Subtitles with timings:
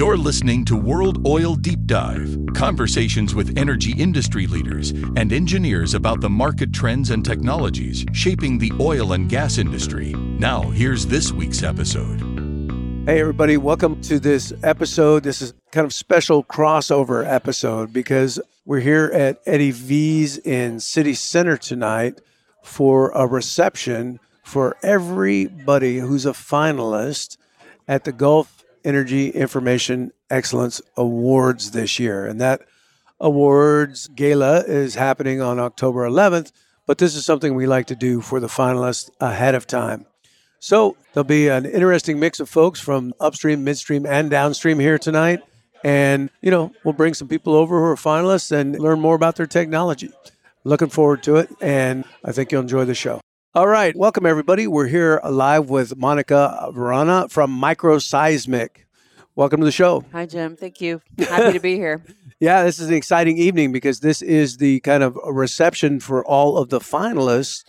[0.00, 6.22] You're listening to World Oil Deep Dive conversations with energy industry leaders and engineers about
[6.22, 10.14] the market trends and technologies shaping the oil and gas industry.
[10.14, 12.18] Now, here's this week's episode.
[13.04, 15.22] Hey, everybody, welcome to this episode.
[15.22, 21.12] This is kind of special crossover episode because we're here at Eddie V's in City
[21.12, 22.22] Center tonight
[22.62, 27.36] for a reception for everybody who's a finalist
[27.86, 32.26] at the Gulf Energy Information Excellence Awards this year.
[32.26, 32.62] And that
[33.18, 36.52] awards gala is happening on October 11th,
[36.86, 40.06] but this is something we like to do for the finalists ahead of time.
[40.58, 45.40] So there'll be an interesting mix of folks from upstream, midstream, and downstream here tonight.
[45.82, 49.36] And, you know, we'll bring some people over who are finalists and learn more about
[49.36, 50.10] their technology.
[50.64, 53.20] Looking forward to it, and I think you'll enjoy the show.
[53.52, 54.68] All right, welcome everybody.
[54.68, 58.84] We're here live with Monica Varana from Microseismic.
[59.34, 60.04] Welcome to the show.
[60.12, 60.54] Hi, Jim.
[60.54, 61.02] Thank you.
[61.18, 62.00] Happy to be here.
[62.38, 66.58] yeah, this is an exciting evening because this is the kind of reception for all
[66.58, 67.64] of the finalists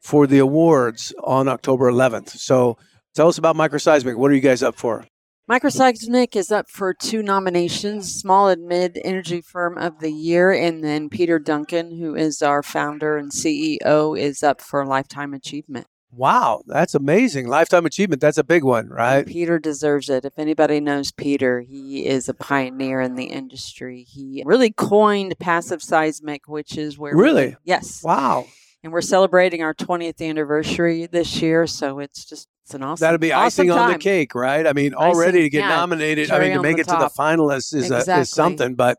[0.00, 2.28] for the awards on October 11th.
[2.28, 2.76] So
[3.14, 4.16] tell us about Microseismic.
[4.16, 5.06] What are you guys up for?
[5.50, 10.84] Microseismic is up for two nominations Small and Mid Energy Firm of the Year, and
[10.84, 15.88] then Peter Duncan, who is our founder and CEO, is up for Lifetime Achievement.
[16.12, 17.48] Wow, that's amazing.
[17.48, 19.26] Lifetime achievement, that's a big one, right?
[19.26, 20.24] Peter deserves it.
[20.24, 24.04] If anybody knows Peter, he is a pioneer in the industry.
[24.06, 27.56] He really coined passive seismic, which is where Really?
[27.64, 28.02] Yes.
[28.04, 28.46] Wow.
[28.84, 33.18] And we're celebrating our 20th anniversary this year, so it's just it's an awesome That'll
[33.18, 34.66] be awesome icing on the cake, right?
[34.66, 37.10] I mean, already Icing, to get yeah, nominated, I mean, to make it to the
[37.10, 38.98] finalists is, a, is something, but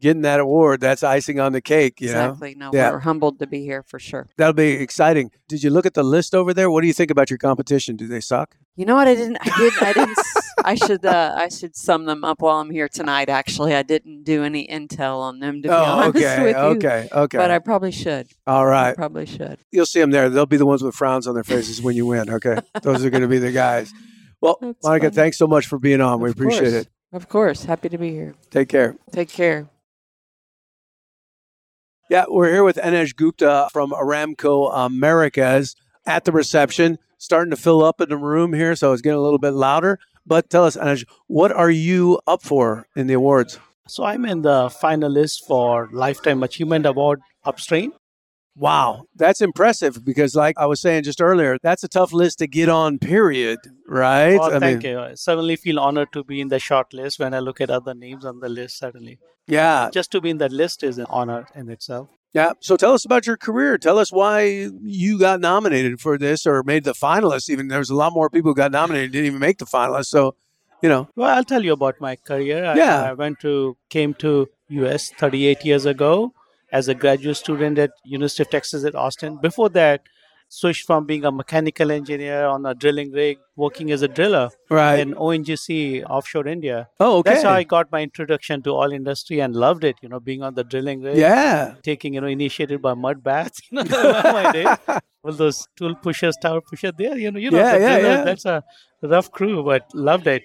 [0.00, 2.30] getting that award, that's icing on the cake, you know?
[2.30, 2.54] Exactly.
[2.56, 2.90] No, Yeah.
[2.90, 4.28] we're humbled to be here for sure.
[4.36, 5.30] That'll be exciting.
[5.48, 6.70] Did you look at the list over there?
[6.70, 7.96] What do you think about your competition?
[7.96, 8.56] Do they suck?
[8.76, 9.08] You know what?
[9.08, 9.38] I didn't.
[9.40, 9.72] I did.
[9.80, 10.18] I didn't.
[10.64, 11.04] I should.
[11.04, 13.28] Uh, I should sum them up while I'm here tonight.
[13.28, 16.62] Actually, I didn't do any intel on them to be oh, honest okay, with you.
[16.62, 17.36] okay, okay.
[17.38, 18.28] But I probably should.
[18.46, 19.58] All right, I probably should.
[19.70, 20.30] You'll see them there.
[20.30, 22.58] They'll be the ones with frowns on their faces when you win, okay?
[22.82, 23.92] Those are going to be the guys.
[24.40, 25.14] Well, That's Monica, funny.
[25.14, 26.20] thanks so much for being on.
[26.20, 26.72] We appreciate course.
[26.72, 26.88] it.
[27.12, 27.64] Of course.
[27.64, 28.34] Happy to be here.
[28.50, 28.96] Take care.
[29.12, 29.68] Take care.
[32.10, 35.76] Yeah, we're here with Anuj Gupta from Aramco Americas
[36.06, 36.98] at the reception.
[37.16, 39.98] Starting to fill up in the room here, so it's getting a little bit louder.
[40.26, 43.58] But tell us, Anuj, what are you up for in the awards?
[43.86, 47.92] So I'm in the finalist for Lifetime Achievement Award Upstream.
[48.56, 52.46] Wow, that's impressive because, like I was saying just earlier, that's a tough list to
[52.46, 53.58] get on, period.
[53.88, 54.38] Right?
[54.40, 55.00] Oh, I thank mean, you.
[55.00, 57.94] I certainly feel honored to be in the short list when I look at other
[57.94, 59.18] names on the list, certainly.
[59.48, 62.08] yeah, Just to be in that list is an honor in itself.
[62.34, 62.52] Yeah.
[62.60, 63.78] So tell us about your career.
[63.78, 67.48] Tell us why you got nominated for this or made the finalists.
[67.48, 70.06] Even there's a lot more people who got nominated didn't even make the finalists.
[70.06, 70.34] So,
[70.82, 72.64] you know, Well, I'll tell you about my career.
[72.64, 73.02] I- Yeah.
[73.10, 76.34] I, went to, came to US 38 years ago
[76.72, 79.38] as a graduate student at University of Texas at Austin.
[79.40, 80.02] Before that,
[80.54, 85.00] switched from being a mechanical engineer on a drilling rig, working as a driller right?
[85.00, 86.88] in ONGC offshore India.
[87.00, 87.30] oh, okay.
[87.30, 89.96] That's how I got my introduction to oil industry and loved it.
[90.02, 91.74] You know, being on the drilling rig, yeah.
[91.82, 93.60] taking you know initiated by mud baths.
[93.70, 94.76] You know.
[95.24, 96.92] All those tool pushers, tower pushers.
[96.98, 98.24] There, you know, you know, Yeah, yeah, drillers, yeah.
[98.24, 98.64] That's a
[99.02, 100.42] rough crew, but loved it.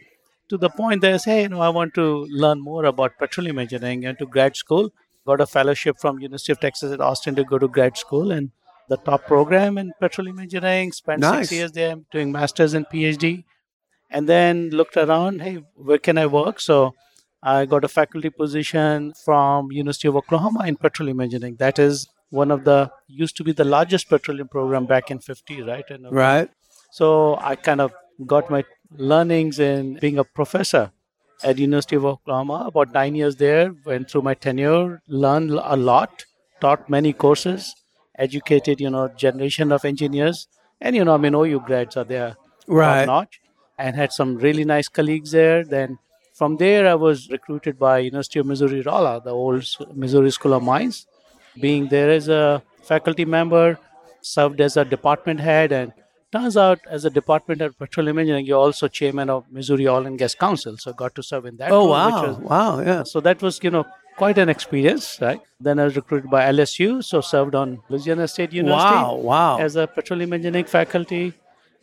[0.50, 4.06] To the point that hey, you know, I want to learn more about petroleum engineering
[4.06, 4.90] and to grad school.
[5.28, 8.52] Got a fellowship from University of Texas at Austin to go to grad school and
[8.90, 10.92] the top program in petroleum engineering.
[10.92, 11.50] Spent Nice.
[11.50, 13.44] six years there doing masters and PhD
[14.12, 15.52] and then looked around hey
[15.88, 16.78] where can i work so
[17.44, 22.08] i got a faculty position from university of oklahoma in petroleum engineering that is
[22.40, 26.08] one of the used to be the largest petroleum program back in 50 right and
[26.22, 26.50] Right.
[26.92, 27.12] so
[27.52, 27.94] i kind of
[28.34, 28.64] got my
[28.98, 30.92] learnings in being a professor
[31.44, 36.26] at university of oklahoma about nine years there went through my tenure learned a lot
[36.66, 37.74] taught many courses
[38.28, 40.48] educated you know generation of engineers
[40.82, 42.32] and you know i mean ou grads are there
[42.82, 43.06] Right.
[43.12, 43.40] notch
[43.84, 45.64] and had some really nice colleagues there.
[45.64, 45.98] Then
[46.40, 49.66] from there, I was recruited by University of Missouri Rolla, the old
[50.04, 50.98] Missouri School of Mines.
[51.66, 52.62] Being there as a
[52.92, 53.80] faculty member,
[54.22, 55.94] served as a department head, and
[56.32, 60.06] turns out as a department head of petroleum engineering, you're also chairman of Missouri Oil
[60.06, 60.78] and Gas Council.
[60.78, 61.72] So got to serve in that.
[61.72, 62.28] Oh, role, wow.
[62.28, 62.80] was- Wow.
[62.82, 63.04] Yeah.
[63.04, 63.86] so that was, you know,
[64.22, 65.42] quite an experience, right?
[65.68, 69.16] Then I was recruited by LSU, so served on Louisiana State University Wow.
[69.16, 69.58] Wow.
[69.68, 71.34] as a petroleum engineering faculty.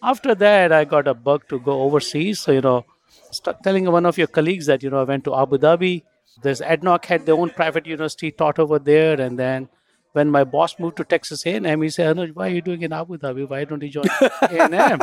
[0.02, 2.40] After that, I got a bug to go overseas.
[2.40, 2.84] So, you know,
[3.30, 6.02] start telling one of your colleagues that, you know, I went to Abu Dhabi.
[6.42, 9.18] There's ADNOC had their own private university taught over there.
[9.20, 9.68] And then
[10.12, 12.92] when my boss moved to Texas A&M, he said, Anuj, why are you doing in
[12.92, 13.48] Abu Dhabi?
[13.48, 14.04] Why don't you join
[14.42, 15.00] A&M?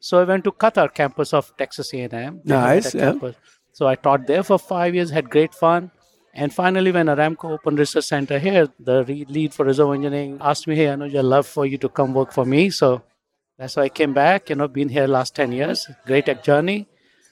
[0.00, 2.40] so I went to Qatar campus of Texas A&M.
[2.44, 3.10] Nice, yeah.
[3.12, 3.36] campus.
[3.72, 5.90] So I taught there for five years, had great fun.
[6.34, 10.76] And finally, when Aramco opened research center here, the lead for reserve engineering asked me,
[10.76, 13.02] "Hey, I know I'd love for you to come work for me." So
[13.58, 14.48] that's why I came back.
[14.48, 15.88] You know, been here last ten years.
[16.06, 16.88] Great journey.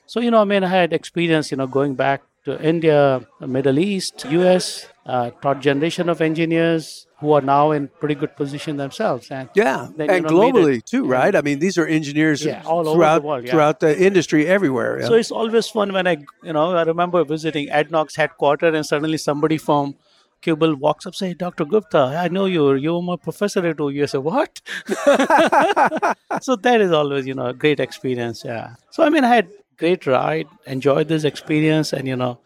[0.06, 1.50] So you know, I mean, I had experience.
[1.50, 4.87] You know, going back to India, Middle East, U.S.
[5.06, 9.31] Uh, taught generation of engineers who are now in pretty good position themselves.
[9.31, 11.34] And Yeah, then, and know, made it- globally too, right?
[11.37, 13.50] I mean, these are engineers Yeah, all over the throughout world, yeah.
[13.52, 15.00] throughout the industry everywhere.
[15.00, 15.06] yeah.
[15.06, 19.19] So it's always fun when I, you know, I remember visiting ADNOC's headquarters and suddenly
[19.19, 19.96] somebody from
[20.40, 21.67] Cubal walks up, say, Dr.
[21.67, 22.72] Gupta, I know you.
[22.72, 24.02] You're my professor at OU.
[24.02, 24.62] I say, what?
[26.40, 28.43] so that is always, you know, a great experience.
[28.44, 28.76] Yeah.
[28.90, 32.38] So, I mean, I had great ride, enjoyed this experience and, you know,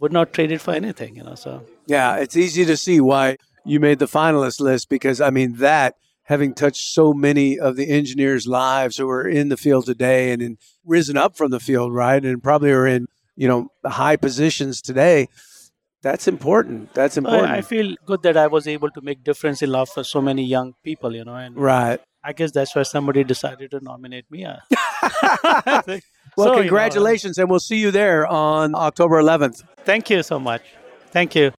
[0.00, 1.62] would not trade it for anything, you know, so.
[1.86, 5.96] Yeah, it's easy to see why you made the finalist list because I mean that
[6.24, 10.40] having touched so many of the engineers' lives who are in the field today and
[10.40, 13.06] in, risen up from the field, right, and probably are in
[13.36, 15.28] you know high positions today.
[16.02, 16.92] That's important.
[16.94, 17.52] That's important.
[17.52, 20.20] I, I feel good that I was able to make difference in life for so
[20.20, 22.00] many young people, you know, and right.
[22.24, 24.46] I guess that's why somebody decided to nominate me.
[26.36, 29.64] Well, So, you know, congratulations, and we'll see you there on October 11th.
[29.84, 30.62] Thank you so much.
[31.10, 31.52] Thank you.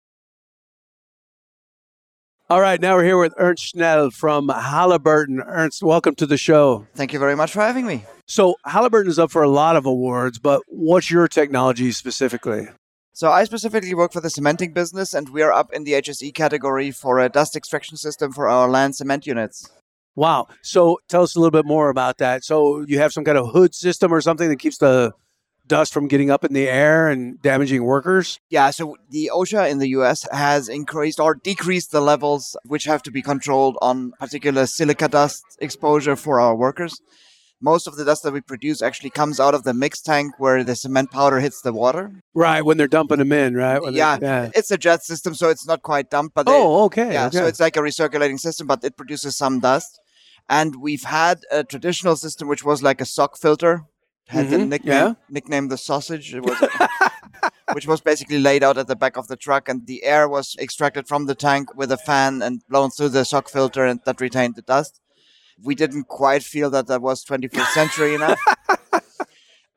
[2.50, 5.40] All right, now we're here with Ernst Schnell from Halliburton.
[5.40, 6.86] Ernst, welcome to the show.
[6.94, 8.04] Thank you very much for having me.
[8.26, 12.68] So, Halliburton is up for a lot of awards, but what's your technology specifically?
[13.14, 16.34] So, I specifically work for the cementing business, and we are up in the HSE
[16.34, 19.66] category for a dust extraction system for our land cement units.
[20.14, 20.48] Wow.
[20.60, 22.44] So, tell us a little bit more about that.
[22.44, 25.12] So, you have some kind of hood system or something that keeps the
[25.66, 28.38] dust from getting up in the air and damaging workers?
[28.50, 33.02] Yeah, so the OSHA in the US has increased or decreased the levels which have
[33.04, 37.00] to be controlled on particular silica dust exposure for our workers.
[37.62, 40.62] Most of the dust that we produce actually comes out of the mix tank where
[40.64, 42.20] the cement powder hits the water.
[42.34, 43.80] Right, when they're dumping them in, right?
[43.82, 47.12] They- Yeah, it's a jet system, so it's not quite dumped, but they- Oh, okay.
[47.14, 47.38] Yeah, okay.
[47.38, 49.98] so it's like a recirculating system, but it produces some dust.
[50.46, 53.84] And we've had a traditional system which was like a sock filter,
[54.26, 55.14] had the Mhm, nickname yeah.
[55.28, 56.34] nickname the sausage.
[56.34, 56.58] It was,
[57.72, 60.56] which was basically laid out at the back of the truck, and the air was
[60.58, 64.20] extracted from the tank with a fan and blown through the sock filter, and that
[64.20, 65.00] retained the dust.
[65.62, 68.40] We didn't quite feel that that was 21st century enough.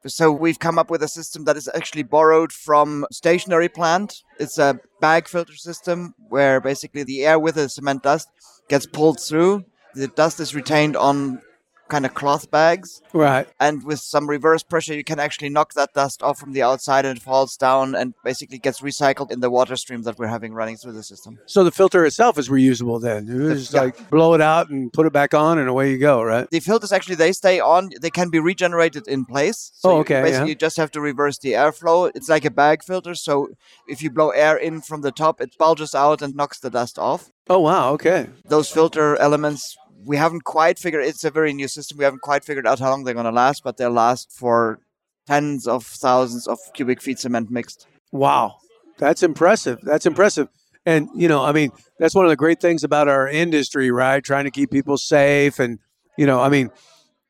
[0.06, 4.22] So we've come up with a system that is actually borrowed from stationary plant.
[4.40, 8.30] It's a bag filter system where basically the air with the cement dust
[8.70, 9.66] gets pulled through.
[9.96, 11.42] The dust is retained on
[11.88, 13.48] kind of cloth bags, right.
[13.60, 17.06] and with some reverse pressure, you can actually knock that dust off from the outside,
[17.06, 20.54] and it falls down and basically gets recycled in the water stream that we're having
[20.54, 21.40] running through the system.
[21.46, 23.28] So the filter itself is reusable then.
[23.28, 23.82] You just yeah.
[23.82, 26.50] like blow it out and put it back on and away you go, right?
[26.50, 27.90] The filters actually they stay on.
[28.02, 29.72] They can be regenerated in place.
[29.76, 30.50] So Oh, you okay, Basically, yeah.
[30.50, 32.12] you just have to reverse the airflow.
[32.14, 33.16] It's like a bag filter.
[33.16, 33.50] So
[33.88, 37.00] if you blow air in from the top, it bulges out and knocks the dust
[37.00, 37.32] off.
[37.50, 38.28] Oh wow, okay.
[38.46, 41.06] Those filter elements, we haven't quite figured.
[41.06, 41.98] It's a very new system.
[41.98, 44.80] We haven't quite figured out how long they're going to last, but they'll last for
[45.26, 47.88] tens of thousands of cubic feet cement mixed.
[48.12, 48.58] Wow.
[48.98, 49.80] That's impressive.
[49.84, 50.48] That's impressive.
[50.86, 54.24] And you know, I mean, that's one of the great things about our industry, right?
[54.24, 55.80] Trying to keep people safe and
[56.18, 56.72] you know, I mean,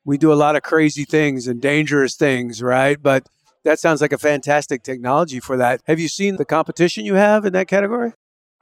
[0.04, 3.00] we do a lot of crazy things and dangerous things, right?
[3.00, 3.28] But
[3.64, 5.82] that sounds like a fantastic technology for that.
[5.86, 8.12] Have you seen the competition you have in that category?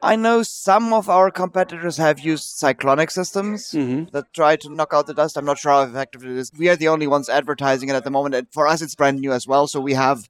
[0.03, 3.73] I know some of our competitors have used cyclonic systems.
[3.73, 4.11] Mm-hmm.
[4.13, 5.37] that try to knock out the dust.
[5.37, 6.53] I'm not sure how effective it is.
[6.57, 8.35] We are the only ones advertising it at the moment.
[8.35, 9.67] And for us, it's brand new as well.
[9.67, 10.29] So we have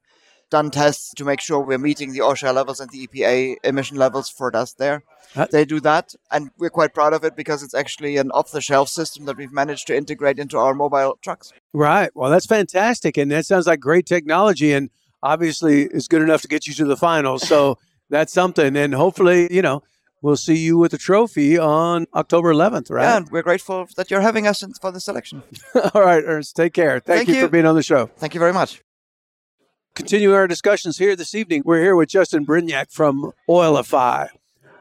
[0.49, 4.29] done tests to make sure we're meeting the OSHA levels and the EPA emission levels
[4.29, 5.03] for dust there.
[5.35, 6.15] Uh, They do that.
[6.31, 9.37] And we're quite proud of it because it's actually an off the shelf system that
[9.37, 11.53] we've managed to integrate into our mobile trucks.
[11.73, 12.11] Right.
[12.15, 13.17] Well, that's fantastic.
[13.17, 14.91] And that sounds like great technology and
[15.23, 17.47] obviously is good enough to get you to the finals.
[17.47, 17.79] So
[18.11, 18.77] that's something.
[18.77, 19.83] And hopefully, you know,
[20.23, 23.03] we'll see you with a trophy on October 11th, right?
[23.05, 25.43] Yeah, and we're grateful that you're having us in- for the selection.
[25.95, 27.01] All right, Ernst, take care.
[27.01, 27.41] Thank, Thank you, you.
[27.43, 28.07] for being on the show.
[28.17, 28.83] Thank you very much.
[29.95, 34.29] Continuing our discussions here this evening, we're here with Justin Brignac from Oilify.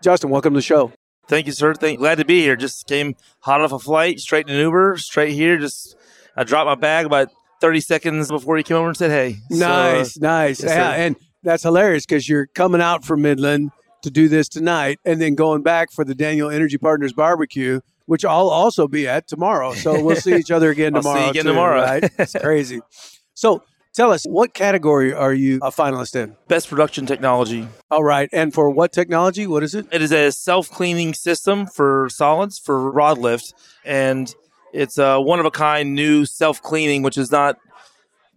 [0.01, 0.91] Justin, welcome to the show.
[1.27, 1.73] Thank you, sir.
[1.73, 2.55] Thank, glad to be here.
[2.57, 5.57] Just came hot off a flight, straight in an Uber, straight here.
[5.57, 5.95] Just
[6.35, 7.29] I dropped my bag about
[7.61, 10.61] 30 seconds before he came over and said, "Hey." So, Nice, nice.
[10.61, 11.15] yes, yeah, and
[11.45, 13.71] that's hilarious because you're coming out from Midland
[14.01, 18.25] to do this tonight and then going back for the Daniel Energy Partners barbecue, which
[18.25, 19.73] I'll also be at tomorrow.
[19.73, 21.29] So we'll see each other again I'll see you tomorrow.
[21.29, 21.81] again too, tomorrow.
[21.81, 22.11] Right?
[22.19, 22.81] It's crazy.
[23.33, 26.35] So tell us, what category are you a finalist in?
[26.47, 27.67] best production technology.
[27.89, 28.29] All right.
[28.31, 29.47] And for what technology?
[29.47, 29.87] What is it?
[29.91, 34.33] It is a self-cleaning system for solids for rod lift, and
[34.73, 37.57] it's a one of a kind new self-cleaning, which is not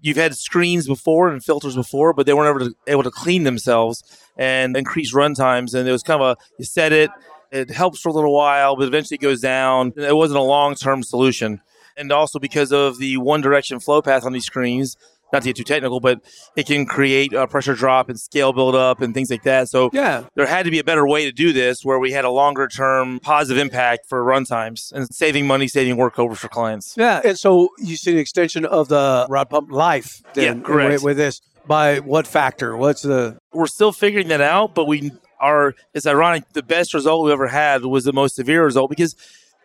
[0.01, 4.03] you've had screens before and filters before, but they weren't ever able to clean themselves
[4.37, 5.75] and increase run times.
[5.75, 7.11] And it was kind of a you set it,
[7.51, 9.93] it helps for a little while, but eventually it goes down.
[9.97, 11.61] It wasn't a long term solution.
[11.97, 14.97] And also because of the one direction flow path on these screens,
[15.33, 16.21] not to get too technical, but
[16.57, 19.69] it can create a pressure drop and scale buildup and things like that.
[19.69, 20.25] So Yeah.
[20.37, 22.67] there had to be a better way to do this where we had a longer
[22.69, 26.95] term positive impact for run times and saving money, saving workovers for clients.
[26.97, 27.21] Yeah.
[27.25, 30.93] And so you see an extension of the rod pump life then Yeah, correct.
[30.93, 31.41] With, with this.
[31.67, 32.77] By what factor?
[32.77, 37.27] What's the We're still figuring that out, but we are, it's ironic, the best result
[37.27, 39.15] we ever had was the most severe result because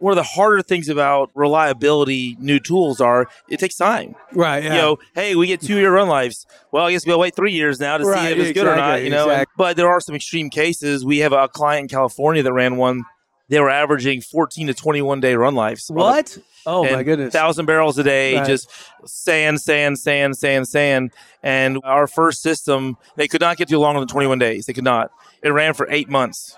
[0.04, 4.16] one of the harder things about reliability new tools are it takes time.
[4.34, 4.62] right?
[4.64, 4.74] Yeah.
[4.76, 6.46] You know, hey, we get two year run lives.
[6.72, 8.76] Well, I guess we'll wait three years now to Right, see if it's good or
[8.76, 9.02] not.
[9.04, 9.54] You know, exactly.
[9.58, 11.06] but there are some extreme cases.
[11.06, 13.04] We have a client in California that ran one.
[13.50, 15.90] They were averaging 14 to 21 day run lives.
[15.90, 16.38] what?
[16.66, 17.34] Oh my goodness.
[17.34, 18.48] Thousand barrels a day, Right.
[18.48, 18.70] just
[19.06, 21.12] sand, sand, sand, sand, sand.
[21.44, 24.66] And our first system, they could not get to longer than 21 days.
[24.66, 25.12] They could not.
[25.42, 26.56] It ran for eight months.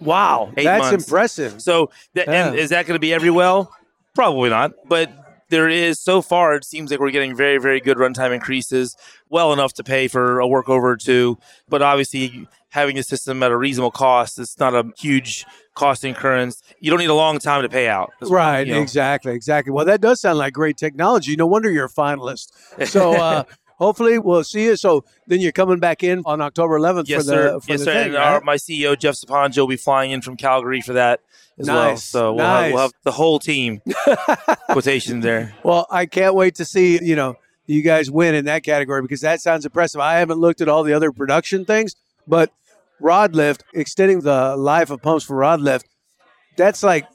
[0.00, 0.52] Wow.
[0.56, 1.06] eight That's months.
[1.06, 1.62] impressive.
[1.62, 3.72] So, that, and is that going to be every well?
[4.14, 4.72] Probably not.
[4.86, 5.12] But
[5.50, 6.54] there is so far.
[6.54, 8.96] It seems like we're getting very, very good runtime increases,
[9.28, 11.38] well enough to pay for a workover or two.
[11.68, 16.62] But obviously, having a system at a reasonable cost, it's not a huge cost incurrence.
[16.80, 18.12] You don't need a long time to pay out.
[18.20, 18.82] Right, you know.
[18.82, 19.72] exactly, exactly.
[19.72, 21.36] Well, that does sound like great technology.
[21.36, 22.52] No wonder you're a finalist.
[22.86, 23.44] So uh,
[23.78, 24.76] hopefully we'll see you.
[24.76, 27.60] So then you're coming back in on October 11th Yes, for the sir.
[27.60, 27.92] for yes, the sir.
[27.94, 28.32] thing, and right?
[28.34, 31.20] our, my CEO Jeff Saponja will be flying in from Calgary for that
[31.58, 31.96] as well.
[31.96, 33.80] So we'll, have, we'll have the whole team
[34.70, 35.54] quotation there.
[35.62, 39.20] Well, I can't wait to see you know you guys win in that category because
[39.22, 40.00] that sounds impressive.
[40.00, 41.94] I haven't looked at all the other production things,
[42.26, 42.52] but
[43.00, 45.86] rod lift, extending the life of pumps for rod lift,
[46.56, 47.06] that's like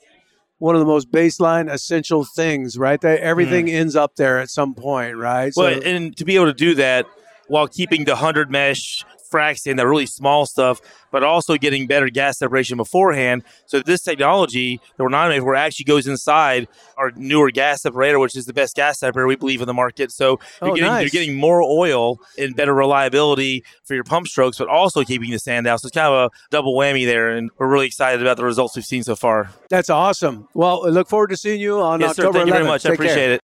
[0.57, 2.99] one of the most baseline essential things, right?
[3.01, 3.73] That everything mm.
[3.73, 5.51] ends up there at some point, right?
[5.55, 7.05] Well, and to be able to do that
[7.47, 10.79] while keeping the 100 mesh fracs in the really small stuff,
[11.11, 13.43] but also getting better gas separation beforehand.
[13.65, 18.35] So this technology that we're nominated for actually goes inside our newer gas separator, which
[18.35, 20.11] is the best gas separator we believe in the market.
[20.11, 21.01] So you're, Oh, getting, nice.
[21.13, 25.39] you're getting more oil and better reliability for your pump strokes, but also keeping the
[25.39, 25.81] sand out.
[25.81, 28.75] So it's kind of a double whammy there, and we're really excited about the results
[28.75, 29.49] we've seen so far.
[29.69, 30.47] that's awesome.
[30.53, 32.23] Well, I look forward to seeing you on yes, sir.
[32.27, 32.67] October Thank you very 11th.
[32.67, 32.85] much.
[32.85, 33.05] I Take care.
[33.07, 33.42] appreciate it.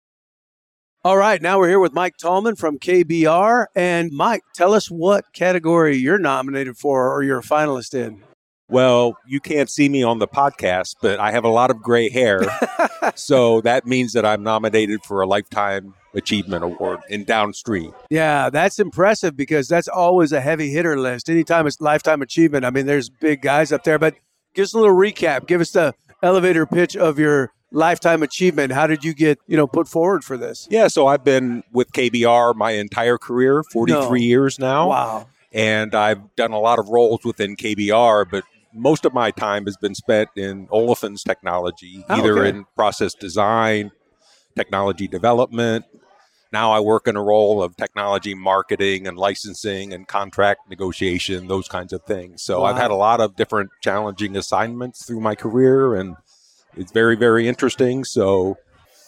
[1.05, 3.67] All right, now we're here with Mike Tallman from KBR.
[3.75, 8.23] And Mike, tell us what category you're nominated for or you're a finalist in.
[8.69, 12.09] Well, you can't see me on the podcast, but I have a lot of gray
[12.09, 12.41] hair.
[13.15, 17.93] so that means that I'm nominated for a Lifetime Achievement Award in downstream.
[18.09, 21.29] Yeah, that's impressive because that's always a heavy hitter list.
[21.29, 23.99] Anytime it's lifetime achievement, I mean, there's big guys up there.
[23.99, 24.15] But
[24.55, 25.45] give us a little recap.
[25.45, 25.93] Give us the
[26.23, 28.71] elevator pitch of your lifetime achievement.
[28.71, 30.67] How did you get, you know, put forward for this?
[30.71, 34.13] Yeah, so I've been with KBR my entire career, 43 No.
[34.15, 34.89] years now.
[34.89, 35.27] Wow.
[35.51, 39.77] And I've done a lot of roles within KBR, but most of my time has
[39.77, 42.49] been spent in olefins technology, Oh, either okay.
[42.49, 43.91] in process design,
[44.55, 45.85] technology development.
[46.51, 51.67] Now I work in a role of technology marketing and licensing and contract negotiation, those
[51.67, 52.41] kinds of things.
[52.43, 56.15] So I've had a lot of different challenging assignments through my career, and
[56.77, 58.03] it's very, very interesting.
[58.03, 58.57] So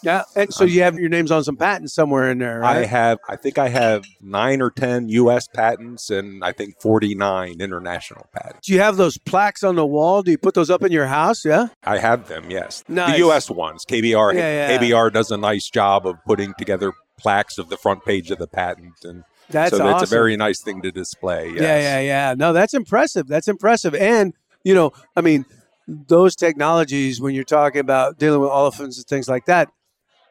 [0.03, 0.23] Yeah.
[0.35, 3.35] And so you have your names on some patents somewhere in there, I have, I
[3.35, 8.67] think I have nine or 10 US patents and I think 49 international patents.
[8.67, 10.21] Do you have those plaques on the wall?
[10.21, 11.43] Do you put those up in your house?
[11.43, 11.67] Yeah.
[11.83, 12.83] I have them, yes.
[12.87, 13.17] Nice.
[13.17, 13.85] The US ones.
[13.85, 14.77] KBR, Yeah, yeah.
[14.77, 18.47] KBR does a nice job of putting together plaques of the front page of the
[18.47, 19.03] patent.
[19.03, 19.87] And That's so awesome.
[19.99, 21.49] that's a very nice thing to display.
[21.49, 21.61] Yes.
[21.61, 22.35] Yeah, yeah, yeah.
[22.37, 23.27] No, that's impressive.
[23.27, 23.95] That's impressive.
[23.95, 24.33] And,
[24.63, 25.45] you know, I mean,
[25.87, 29.69] those technologies, when you're talking about dealing with olefins and things like that,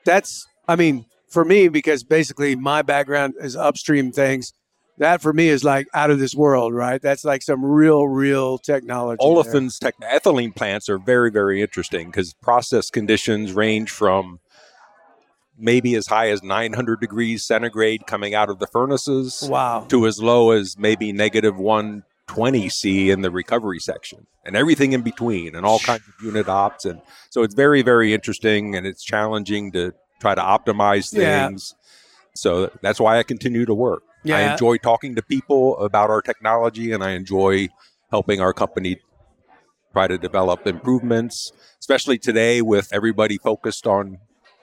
[0.04, 4.52] that's, I mean, for me, because basically my background is upstream things,
[4.98, 7.00] that for me is like out of this world, right?
[7.00, 9.18] That's like some real, real technology.
[9.22, 14.40] Olefins, tech- ethylene plants are very, very interesting because process conditions range from
[15.58, 19.86] maybe as high as 900 degrees centigrade coming out of the furnaces wow.
[19.88, 25.02] to as low as maybe negative one 20C in the recovery section and everything in
[25.02, 26.84] between and all kinds of unit ops.
[26.84, 31.74] And so it's very, very interesting and it's challenging to try to optimize things.
[31.74, 31.82] Yeah.
[32.34, 34.02] So that's why I continue to work.
[34.24, 34.36] Yeah.
[34.36, 37.68] I enjoy talking to people about our technology and I enjoy
[38.10, 39.00] helping our company
[39.92, 44.18] try to develop improvements, especially today with everybody focused on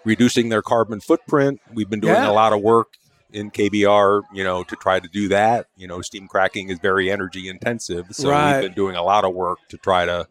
[0.06, 1.62] reducing their carbon footprint.
[1.74, 2.30] We've been doing yeah.
[2.30, 2.90] a lot of work
[3.34, 5.68] in KBR, you know, to try to do that.
[5.76, 8.54] You know, steam cracking is very energy intensive, so Right.
[8.62, 10.28] we've been doing a lot of work to try to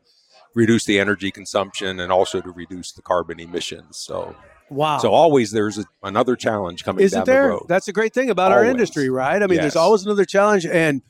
[0.55, 3.97] reduce the energy consumption and also to reduce the carbon emissions.
[3.99, 4.35] So
[4.71, 4.99] Wow.
[4.99, 7.43] So always there's a, another challenge coming Isn't down there?
[7.43, 7.67] the road.
[7.69, 9.43] That's a great thing about our industry, right?
[9.43, 10.65] I mean, there's always another challenge.
[10.65, 11.03] And,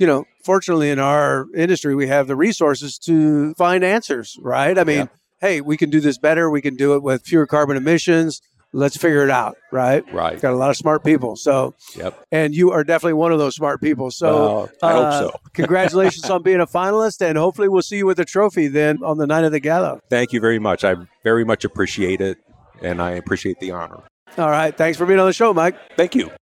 [0.00, 4.76] you know, fortunately in our industry, we have the resources to find answers, right?
[4.76, 5.06] I mean, Yeah.
[5.40, 6.50] hey, we can do this better.
[6.50, 8.40] We can do it with fewer carbon emissions.
[8.74, 10.04] Let's figure it out, right?
[10.12, 10.40] Right.
[10.40, 11.36] Got a lot of smart people.
[11.36, 12.24] So, Yep.
[12.32, 14.10] and you are definitely one of those smart people.
[14.10, 15.40] So, Well, I uh, hope so.
[15.54, 19.16] congratulations on being a finalist, and hopefully, we'll see you with a trophy then on
[19.18, 20.00] the night of the gala.
[20.10, 20.82] Thank you very much.
[20.82, 22.38] I very much appreciate it,
[22.82, 24.02] and I appreciate the honor.
[24.36, 24.76] All right.
[24.76, 25.76] Thanks for being on the show, Mike.
[25.96, 26.32] Thank you.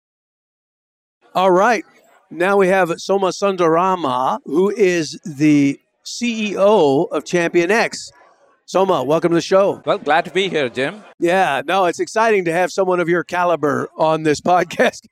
[1.34, 1.84] All right.
[2.30, 8.10] Now we have Soma Sundarama, who is the CEO of Champion X.
[8.72, 9.82] Soma, welcome to the show.
[9.84, 11.04] Well, glad to be here, Jim.
[11.18, 15.06] Yeah, no, it's exciting to have someone of your caliber on this podcast.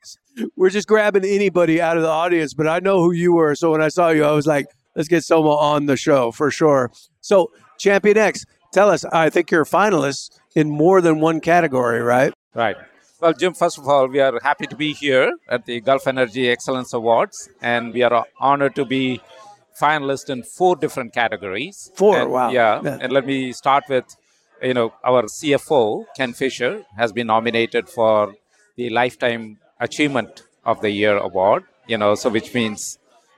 [0.55, 3.53] We're just grabbing anybody out of the audience, but I know who you were.
[3.53, 4.65] So when I saw you, I was like,
[4.95, 6.91] let's get Soma on the show for sure.
[7.19, 12.01] So, Champion X, tell us, I think you're a finalist in more than one category,
[12.01, 12.33] right?
[12.55, 12.77] Right.
[13.19, 16.49] Well, Jim, first of all, we are happy to be here at the Gulf Energy
[16.49, 19.21] Excellence Awards, and we are honored to be
[19.85, 21.77] finalists in four different categories.
[22.01, 22.49] Four, And- wow.
[22.59, 22.73] Yeah.
[22.83, 22.97] Yeah.
[23.01, 24.07] And let me start with,
[24.69, 28.17] you know, our CFO, Ken Fisher, has been nominated for
[28.79, 29.43] the Lifetime
[29.87, 32.81] Achievement of the Year award, you know, so which means,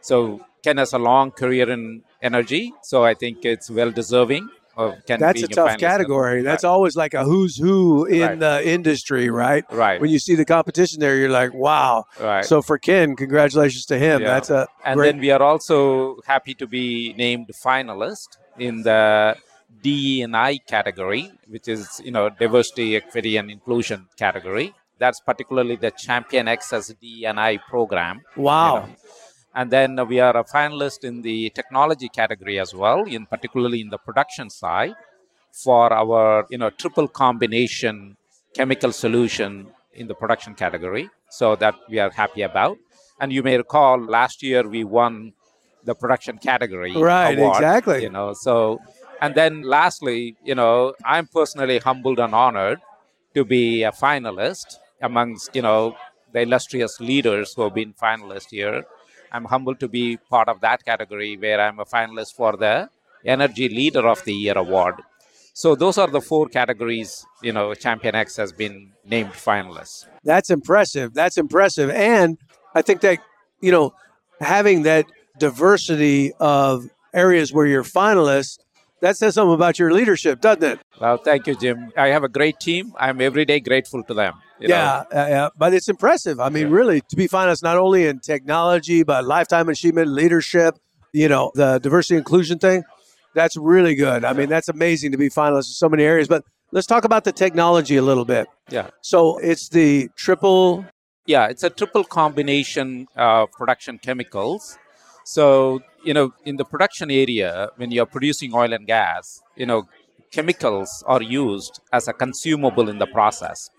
[0.10, 0.18] so
[0.64, 1.84] Ken has a long career in
[2.22, 6.42] energy, so I think it's well deserving Oh, of Ken That's a tough category.
[6.42, 6.70] That's Right.
[6.70, 8.40] always like a who's who in Right.
[8.40, 9.64] the industry, right?
[9.72, 10.02] Right.
[10.02, 12.06] When you see the competition there, you're like, wow.
[12.20, 12.44] Right.
[12.44, 14.22] So for Ken, congratulations to him.
[14.22, 14.28] Yeah.
[14.34, 15.12] That's a And great.
[15.12, 19.36] then we are also happy to be named finalist in the
[19.82, 24.74] DE&I category, which is you know diversity, equity, and inclusion category.
[24.98, 28.22] That's particularly the Champion X's DE&I program.
[28.38, 28.76] wow.
[28.76, 28.96] you know.
[29.56, 33.90] And then we are a finalist in the technology category as well, in particularly in
[33.90, 34.96] the production side,
[35.52, 38.18] for our you know triple combination
[38.56, 41.10] chemical solution in the production category.
[41.30, 42.78] So that we are happy about.
[43.20, 45.34] And you may recall last year we won
[45.84, 48.04] the production category Right, award, exactly.
[48.04, 48.80] You know, so
[49.22, 52.82] and then lastly, you know, I'm personally humbled and honored
[53.36, 55.96] to be a finalist amongst you know
[56.32, 58.84] the illustrious leaders who have been finalists here.
[59.34, 62.90] I'm humbled to be part of that category where I'm a finalist for the
[63.26, 65.02] Energy Leader of the Year award.
[65.54, 67.26] So those are the four categories.
[67.42, 70.06] You know, Champion X has been named finalists.
[70.24, 71.16] That's impressive.
[71.16, 71.90] That's impressive.
[71.90, 72.38] And
[72.76, 73.20] I think that,
[73.60, 73.96] you know,
[74.40, 75.06] having that
[75.40, 78.60] diversity of areas where you're finalists,
[79.02, 80.80] that says something about your leadership, doesn't it?
[81.02, 81.92] Well, thank you, Jim.
[81.98, 82.94] I have a great team.
[82.98, 84.36] I'm every day grateful to them.
[84.70, 85.50] Yeah, yeah, yeah.
[85.58, 86.40] But it's impressive.
[86.40, 86.76] I mean, Yeah.
[86.76, 90.78] really, to be finalist not only in technology, but lifetime achievement, leadership,
[91.12, 92.84] you know, the diversity inclusion thing.
[93.36, 94.24] That's really good.
[94.24, 96.28] I mean, that's amazing to be finalist in so many areas.
[96.28, 98.48] But let's talk about the technology a little bit.
[98.70, 98.90] Yeah.
[99.02, 100.86] So it's the triple.
[101.26, 104.78] Yeah, it's a triple combination of production chemicals.
[105.26, 109.88] So, you know, in the production area, when you're producing oil and gas, you know,
[110.32, 113.70] chemicals are used as a consumable in the process.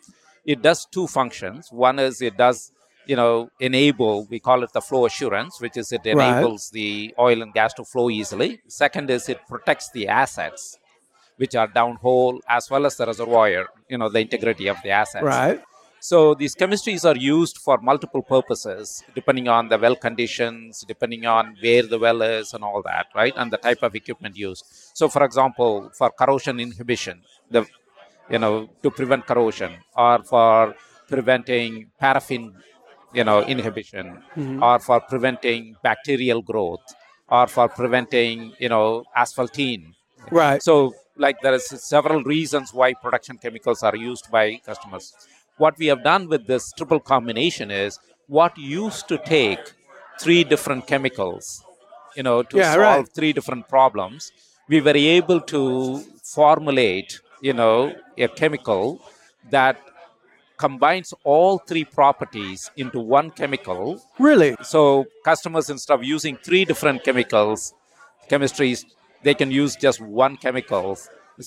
[0.44, 1.68] It does two functions.
[1.70, 2.72] One is it does,
[3.06, 6.14] you know, enable, we call it the flow assurance, which is it Right.
[6.14, 8.60] enables the oil and gas to flow easily.
[8.68, 10.78] Second is it protects the assets,
[11.36, 15.24] which are downhole, as well as the reservoir, you know, the integrity of the assets.
[15.24, 15.60] Right.
[16.00, 21.56] So these chemistries are used for multiple purposes, depending on the well conditions, depending on
[21.62, 23.32] where the well is, and all that, right?
[23.34, 24.66] And the type of equipment used.
[24.92, 27.66] So, for example, for corrosion inhibition, the
[28.30, 30.74] you know to prevent corrosion, or for
[31.08, 32.54] preventing paraffin,
[33.12, 34.62] you know, inhibition, mm-hmm.
[34.62, 36.84] or for preventing bacterial growth,
[37.28, 39.92] or for preventing you know asphaltene.
[40.30, 40.62] Right.
[40.62, 45.12] So, like there is several reasons why production chemicals are used by customers.
[45.58, 49.60] What we have done with this triple combination is what used to take
[50.18, 51.62] three different chemicals,
[52.16, 53.08] you know, to Yeah, solve right.
[53.14, 54.32] three different problems.
[54.68, 58.84] We were able to formulate, you know, a chemical
[59.50, 59.76] that
[60.56, 64.00] combines all three properties into one chemical.
[64.18, 64.52] Really?
[64.62, 64.80] so
[65.30, 67.74] customers instead of using three different chemicals
[68.30, 68.80] chemistries
[69.26, 70.86] they can use just one chemical.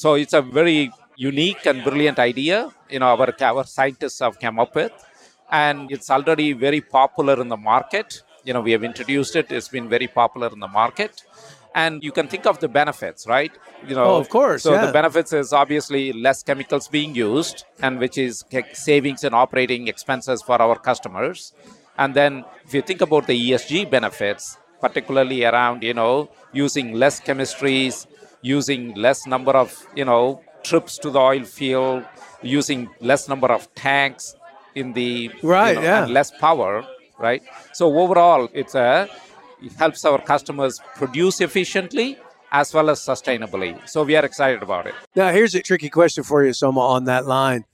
[0.04, 2.58] So it's a very unique and brilliant idea
[2.94, 4.94] you know our, our scientists have come up with.
[5.50, 8.22] And it's already very popular in the market.
[8.46, 9.52] You know we have introduced it.
[9.58, 11.24] It's been very popular in the market
[11.76, 13.52] and you can think of the benefits right
[13.88, 14.86] you know Oh, of course, so yeah.
[14.86, 20.42] the benefits is obviously less chemicals being used and which is savings in operating expenses
[20.42, 21.54] for our customers
[21.98, 27.20] and then if you think about the esg benefits particularly around you know using less
[27.20, 28.08] chemistries
[28.42, 32.04] using less number of you know trips to the oil field,
[32.42, 34.36] using less number of tanks
[34.76, 36.04] in the Right, you know, yeah.
[36.04, 36.84] and less power,
[37.18, 37.42] right?
[37.74, 39.08] So overall, it's a
[39.78, 42.18] helps our customers produce efficiently
[42.52, 43.88] as well as sustainably.
[43.90, 44.94] So we are excited about it.
[45.16, 47.66] Now, here's a tricky question for you, Soma, on that line.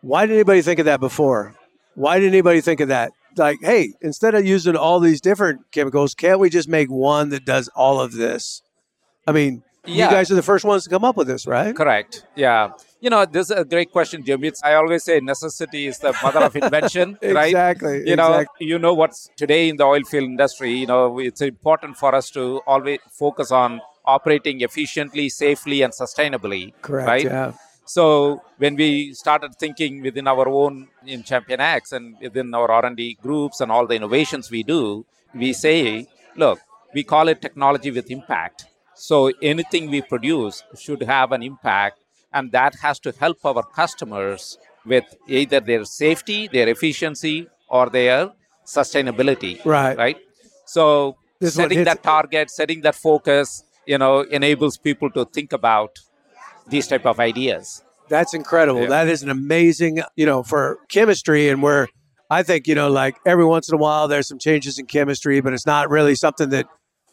[0.00, 1.54] Why did anybody think of that before?
[1.94, 3.12] Why did anybody think of that?
[3.36, 7.44] Like, hey, instead of using all these different chemicals, can't we just make one that
[7.44, 8.62] does all of this?
[9.26, 10.06] I mean, Yeah.
[10.06, 11.74] you guys are the first ones to come up with this, right?
[11.74, 12.24] Correct.
[12.36, 12.70] Yeah.
[13.00, 14.42] You know, this is a great question, Jim.
[14.42, 17.46] It's, I always say necessity is the mother of invention, right?
[17.46, 18.08] Exactly.
[18.08, 18.66] You know, exactly.
[18.66, 20.72] you know what's today in the oil field industry.
[20.72, 26.72] You know, it's important for us to always focus on operating efficiently, safely, and sustainably.
[26.82, 27.06] Correct.
[27.06, 27.24] Right.
[27.24, 27.52] Yeah.
[27.84, 33.18] So when we started thinking within our own in Champion X and within our R&D
[33.22, 36.06] groups and all the innovations we do, we say,
[36.36, 36.58] look,
[36.92, 38.66] we call it technology with impact.
[38.94, 42.00] So anything we produce should have an impact,
[42.32, 48.32] and that has to help our customers with either their safety, their efficiency, or their
[48.64, 49.64] sustainability.
[49.64, 49.96] Right.
[49.96, 50.16] Right.
[50.64, 55.98] So This setting that target, setting that focus, you know, enables people to think about
[56.66, 57.82] these type of ideas.
[58.08, 58.82] That's incredible.
[58.82, 58.88] Yeah.
[58.88, 61.88] That is an amazing, you know, for chemistry and where
[62.30, 65.40] I think, you know, like every once in a while there's some changes in chemistry,
[65.40, 66.66] but it's not really something that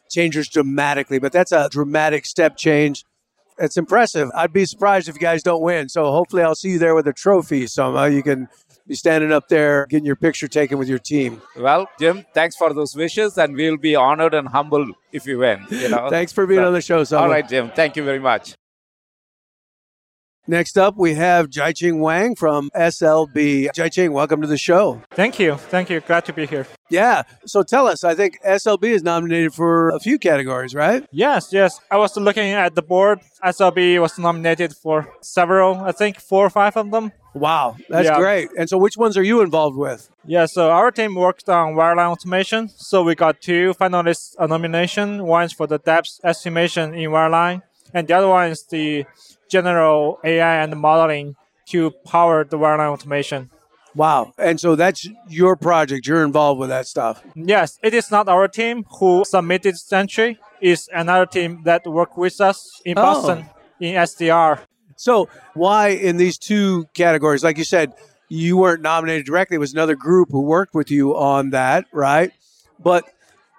[0.09, 1.19] changes dramatically.
[1.19, 3.05] But that's a dramatic step change.
[3.57, 4.29] It's impressive.
[4.35, 5.87] I'd be surprised if you guys don't win.
[5.89, 7.67] So hopefully I'll see you there with a trophy.
[7.67, 8.47] So uh, you can
[8.87, 11.41] be standing up there getting your picture taken with your team.
[11.55, 15.65] Well, Jim, thanks for those wishes, and we'll be honored and humbled if you win.
[15.69, 16.09] You know.
[16.09, 17.23] Thanks for being So- on the show, Soma.
[17.23, 17.71] All right, Jim.
[17.75, 18.53] Thank you very much.
[20.47, 23.69] Next up, we have Jiaqing Wang from SLB.
[23.73, 25.01] Jiaqing, welcome to the show.
[25.09, 25.55] Thank you.
[25.55, 26.01] Thank you.
[26.01, 26.67] Glad to be here.
[26.87, 27.23] Yeah.
[27.47, 31.03] So tell us, I think SLB is nominated for a few categories, right?
[31.11, 31.81] Yes, yes.
[31.89, 33.21] I was looking at the board.
[33.43, 37.11] SLB was nominated for several, I think four or five of them.
[37.33, 37.75] Wow.
[37.89, 38.19] That's Yeah.
[38.19, 38.49] great.
[38.55, 40.09] And so which ones are you involved with?
[40.25, 42.69] Yeah, so our team worked on wireline automation.
[42.69, 45.25] So we got two finalist uh, nomination.
[45.25, 47.63] One is for the depth estimation in wireline,
[47.95, 49.05] and the other one is the
[49.49, 51.35] general AI and modeling
[51.67, 53.49] to power the wireline automation.
[53.95, 54.33] Wow.
[54.37, 56.05] And so that's your project.
[56.05, 57.23] You're involved with that stuff.
[57.33, 60.37] Yes, it is not our team who submitted this entry.
[60.59, 63.01] It's another team that worked with us in Oh.
[63.03, 63.45] Boston
[63.79, 64.59] in SDR.
[64.97, 67.93] So why in these two categories, like you said,
[68.27, 72.31] you weren't nominated directly, it was another group who worked with you on that, right?
[72.79, 73.05] But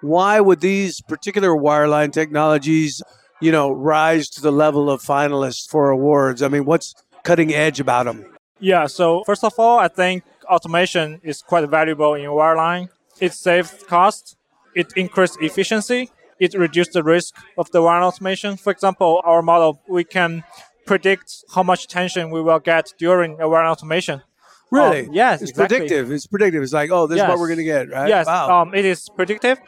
[0.01, 3.01] why would these particular wireline technologies,
[3.39, 6.41] you know, rise to the level of finalists for awards?
[6.41, 8.25] I mean, what's cutting edge about them?
[8.59, 12.89] Yeah, so first of all, I think automation is quite valuable in wireline.
[13.19, 14.35] It saves cost,
[14.75, 18.57] it increases efficiency, it reduces the risk of the wireline automation.
[18.57, 20.43] For example, our model, we can
[20.85, 24.21] predict how much tension we will get during a wireline automation.
[24.71, 25.07] Really?
[25.07, 25.77] Um, yes, It's exactly.
[25.79, 26.11] predictive.
[26.11, 26.63] It's predictive.
[26.63, 28.09] It's like, oh, this is what we're going to get, right?
[28.09, 28.61] Yes, Wow.
[28.63, 29.59] um, it is predictive,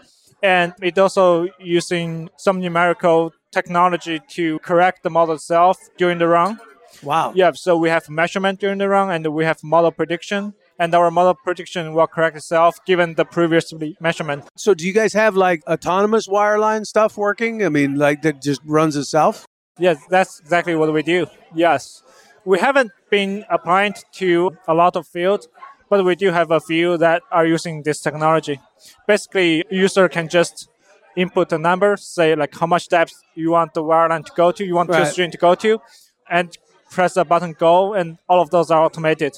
[0.44, 6.60] and it also using some numerical technology to correct the model itself during the run.
[7.04, 7.32] wow.
[7.36, 11.12] Yeah, so we have measurement during the run, and we have model prediction, and our
[11.12, 14.46] model prediction will correct itself given the previous measurement.
[14.56, 17.64] So do you guys have like autonomous wireline stuff working?
[17.66, 19.46] I mean, like that just runs itself?
[19.78, 21.28] Yes, that's exactly what we do.
[21.56, 22.04] Yes,
[22.46, 25.48] we haven't been applying to a lot of fields,
[25.90, 28.60] but we do have a few that are using this technology.
[29.08, 30.69] Basically, user can just
[31.20, 34.64] input a number, say like how much depth you want the wireline to go to,
[34.70, 35.00] you want Right.
[35.00, 35.72] the string to go to,
[36.30, 36.58] and
[36.92, 39.34] press the button go, and all of those are automated.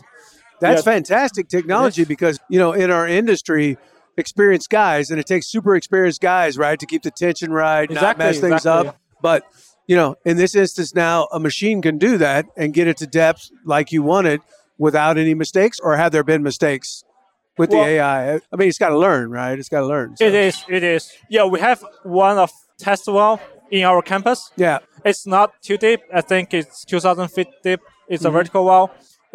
[0.62, 0.94] That's Yeah.
[0.94, 3.78] fantastic technology because, you know, in our industry,
[4.18, 8.18] experienced guys, and it takes super experienced guys, right, to keep the tension right, not
[8.18, 8.90] mess things exactly.
[8.90, 8.98] up.
[9.22, 9.44] But,
[9.88, 13.08] you know, in this instance now, a machine can do that and get it to
[13.08, 14.42] depth like you want it
[14.78, 17.04] without any mistakes, or have there been mistakes
[17.62, 18.20] with Well- the AI?
[18.52, 19.56] I mean, it's got to learn, right?
[19.60, 20.08] It's got to learn.
[20.18, 21.04] so- It is, it is.
[21.36, 22.50] Yeah, we have one of
[22.88, 23.36] test well
[23.76, 24.40] in our campus.
[24.68, 24.80] Yeah.
[25.10, 26.02] It's not too deep.
[26.20, 27.80] I think it's 2,000 feet deep.
[28.10, 28.28] It's Mm-hmm.
[28.36, 28.86] a vertical well.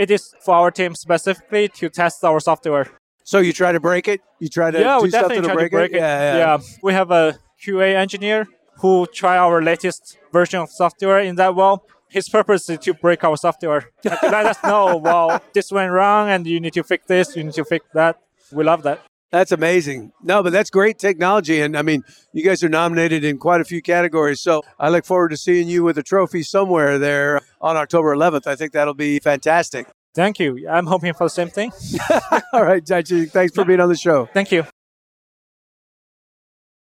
[0.05, 2.87] It is for our team specifically to test our software.
[3.25, 4.21] So you try to break it?
[4.43, 5.97] You try to yeah, do we definitely try to break, it?
[5.97, 7.25] Yeah, Yeah, we have a
[7.63, 8.47] QA engineer
[8.83, 11.77] who try our latest version of software in that well.
[12.09, 13.91] His purpose is to break our software.
[14.05, 17.45] Like, let us know, well, this went wrong and you need to fix this, you
[17.45, 18.21] need to fix that.
[18.53, 19.03] We love that.
[19.33, 20.13] That's amazing.
[20.23, 21.61] No, but that's great technology.
[21.61, 24.41] And I mean, you guys are nominated in quite a few categories.
[24.41, 28.47] So I look forward to seeing you with a trophy somewhere there on October 11th.
[28.47, 29.89] I think that'll be fantastic.
[30.15, 30.67] Thank you.
[30.69, 31.73] I'm hoping for the same thing.
[32.53, 34.27] All right, Jiaqing, thanks for being on the show.
[34.33, 34.65] Thank you.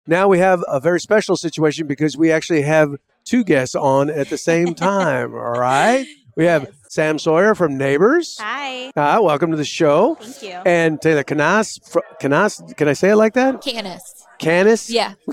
[0.05, 4.29] Now we have a very special situation because we actually have two guests on at
[4.29, 5.33] the same time.
[5.33, 6.05] All right.
[6.35, 8.37] We have Sam Sawyer from Nabors.
[8.39, 8.91] Hi.
[8.95, 10.15] Hi, welcome to the show.
[10.15, 10.61] Thank you.
[10.65, 11.79] And Taylor Canas.
[11.87, 13.61] fr- Canas, can I say it like that?
[13.61, 14.25] Canis.
[14.39, 14.89] Canis?
[14.89, 15.13] Yeah.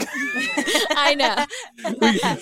[0.90, 1.46] I know.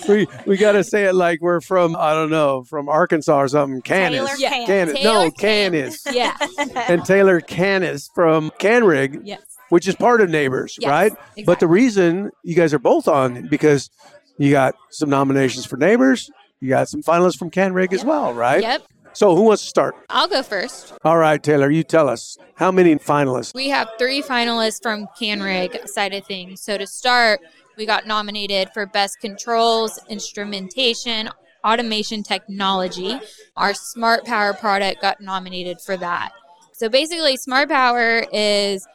[0.09, 3.47] we we got to say it like we're from I don't know from Arkansas or
[3.47, 3.81] something.
[3.81, 4.67] Canis, Taylor Canis.
[4.67, 4.93] Canis.
[4.95, 6.37] Taylor no Canis, yeah.
[6.89, 9.41] and Taylor Canis from Canrig, Yes.
[9.69, 11.13] which is part of Nabors, Yes, right?
[11.45, 13.89] But the reason you guys are both on because
[14.39, 18.61] you got some nominations for Nabors, you got some finalists from Canrig as well, right?
[18.61, 18.83] Yep.
[19.13, 19.95] So who wants to start?
[20.09, 20.93] I'll go first.
[21.03, 23.53] All right, Taylor, you tell us how many finalists.
[23.53, 26.61] We have three finalists from CanRig side of things.
[26.61, 27.41] So to start,
[27.75, 31.29] we got nominated for Best Controls, Instrumentation,
[31.65, 33.19] Automation Technology.
[33.57, 36.31] Our Smart Power product got nominated for that.
[36.73, 38.87] So basically, Smart Power is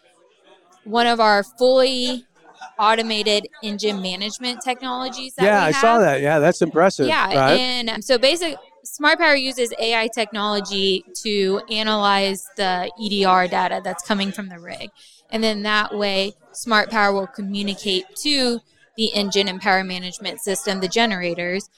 [0.84, 2.24] one of our fully
[2.78, 5.34] automated engine management technologies.
[5.34, 6.20] That yeah, I saw that.
[6.20, 7.08] Yeah, that's impressive.
[7.08, 7.60] Yeah, right?
[7.60, 14.06] and um, so basic Smart Power uses AI technology to analyze the EDR data that's
[14.06, 14.90] coming from the rig,
[15.30, 18.60] and then that way, Smart Power will communicate to
[18.96, 21.68] the engine and power management system, the generators,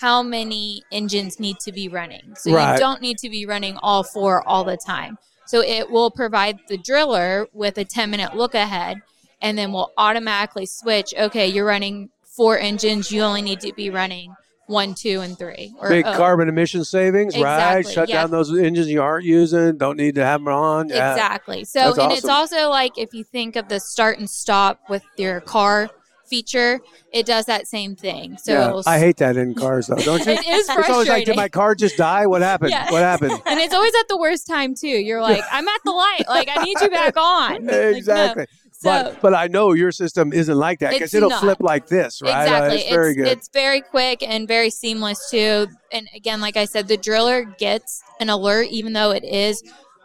[0.00, 2.34] how many engines need to be running.
[2.36, 2.74] So Right.
[2.74, 5.18] you don't need to be running all four all the time.
[5.46, 8.98] So it will provide the driller with a 10 minute look ahead
[9.40, 11.14] and then we'll automatically switch.
[11.18, 13.10] Okay, you're running four engines.
[13.10, 14.34] You only need to be running
[14.68, 15.74] one, two, and three.
[15.78, 17.86] Or Big oh, carbon emission savings, right?
[17.86, 18.22] Shut yeah.
[18.22, 19.78] down those engines you aren't using.
[19.78, 20.88] Don't need to have them on.
[20.90, 21.12] Yeah.
[21.12, 21.64] Exactly.
[21.64, 25.02] So, That's and it's also like if you think of the start and stop with
[25.16, 25.90] your car
[26.28, 26.80] feature,
[27.12, 28.36] it does that same thing.
[28.38, 28.68] So yeah.
[28.68, 29.96] it'll I hate that in cars, though.
[29.96, 30.32] Don't you?
[30.38, 30.78] It is frustrating.
[30.78, 32.26] It's always like, did my car just die?
[32.26, 32.70] What happened?
[32.70, 32.90] Yeah.
[32.90, 33.32] What happened?
[33.46, 34.86] and it's always at the worst time too.
[34.86, 36.24] You're like, I'm at the light.
[36.28, 37.28] Like, I need you back on.
[37.48, 37.80] Like, no.
[37.90, 38.46] exactly.
[38.72, 41.40] So but but I know your system isn't like that because it'll not.
[41.40, 42.30] flip like this, right?
[42.30, 42.78] Uh, Exactly.
[42.78, 43.26] It's very good.
[43.26, 45.66] It's very quick and very seamless too.
[45.90, 49.62] And again, like I said, the driller gets an alert even though it is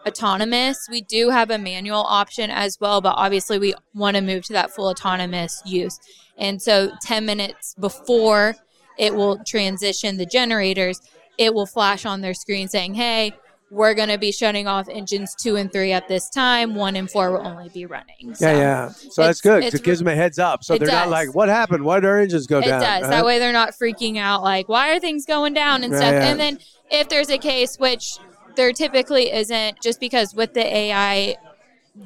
[0.08, 0.88] autonomous.
[0.90, 4.54] We do have a manual option as well, but obviously we want to move to
[4.54, 6.00] that full autonomous use.
[6.38, 8.56] And so 10 minutes before
[8.98, 11.02] it will transition the generators,
[11.38, 13.34] it will flash on their screen saying, "Hey,
[13.72, 16.76] we're going to be shutting off engines 2 and 3 at this time.
[16.76, 18.90] 1 and 4 will only be running." yeah, yeah.
[18.90, 19.64] So that's good.
[19.64, 21.84] It gives them a heads up, so they're not like, "What happened?
[21.84, 23.02] Why did our engines go it down?" does.
[23.02, 23.02] right?
[23.02, 23.26] That uh-huh.
[23.26, 26.14] way they're not freaking out like, why are things going down and Yeah, stuff.
[26.14, 26.28] yeah.
[26.28, 26.60] And then
[26.92, 28.20] if there's a case which
[28.56, 31.36] there typically isn't, just because with the AI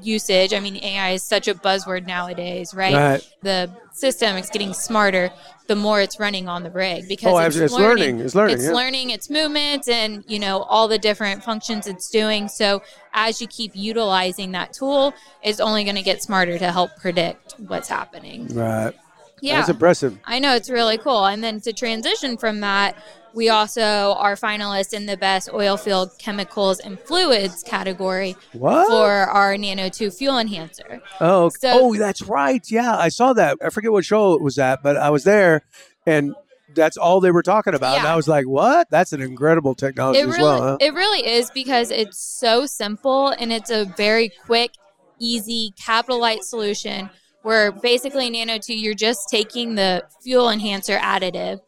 [0.02, 2.94] usage, I mean, AI is such a buzzword nowadays, right?
[2.94, 3.34] Right.
[3.42, 5.32] The system is getting smarter
[5.68, 8.16] the more it's running on the rig because Oh, it's, it's learning.
[8.16, 8.20] learning.
[8.22, 8.72] It's learning, It's yeah.
[8.72, 12.48] learning its movements and you know all the different functions it's doing.
[12.48, 12.82] So
[13.14, 17.56] as you keep utilizing that tool, it's only going to get smarter to help predict
[17.60, 18.48] what's happening.
[18.48, 18.94] Right.
[19.42, 19.58] Yeah.
[19.58, 20.18] That's impressive.
[20.26, 21.26] I know it's really cool.
[21.26, 22.98] And then to transition from that,
[23.34, 28.88] we also are finalists in the best oil field chemicals and fluids category What?
[28.88, 31.02] for our Nano 2 fuel enhancer.
[31.22, 31.56] Oh, okay.
[31.60, 32.64] So- oh, that's right.
[32.70, 33.58] Yeah, I saw that.
[33.62, 35.62] I forget what show it was at, but I was there,
[36.08, 36.34] and
[36.74, 38.00] that's all they were talking about.
[38.00, 38.90] And I was like, "What?
[38.90, 40.78] That's an incredible technology It as really, well." Huh?
[40.82, 44.72] it really is because it's so simple and it's a very quick,
[45.20, 47.10] easy, capital light solution
[47.44, 51.60] where basically Nano 2, you're just taking the fuel enhancer additive,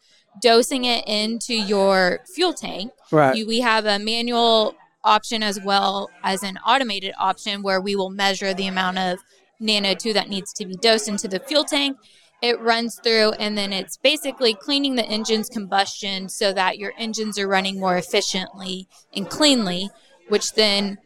[0.41, 2.91] dosing it into your fuel tank.
[3.11, 3.35] Right.
[3.35, 8.09] You, we have a manual option as well as an automated option where we will
[8.09, 9.19] measure the amount of
[9.59, 11.97] Nano 2 that needs to be dosed into the fuel tank.
[12.41, 17.37] It runs through and then it's basically cleaning the engine's combustion so that your engines
[17.37, 19.89] are running more efficiently and cleanly,
[20.29, 20.97] which then,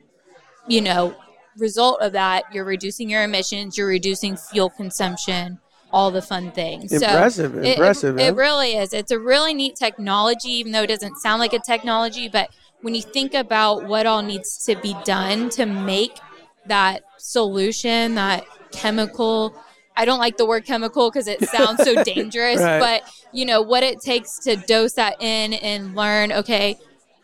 [0.67, 1.15] you know,
[1.57, 5.59] result of that, you're reducing your emissions, you're reducing fuel consumption,
[5.91, 6.89] all the fun things.
[6.91, 8.33] So Impressive, it- it- impressive, It, huh?
[8.35, 8.93] really is.
[8.93, 12.27] It's a really neat technology, even though it doesn't sound like a technology.
[12.29, 12.49] But
[12.81, 16.17] when you think about what all needs to be done to make
[16.65, 19.55] that solution, that chemical,
[19.95, 22.79] I don't like the word chemical because it sounds so dangerous, Right.
[22.79, 26.77] but you know what it takes to dose that in and learn, okay,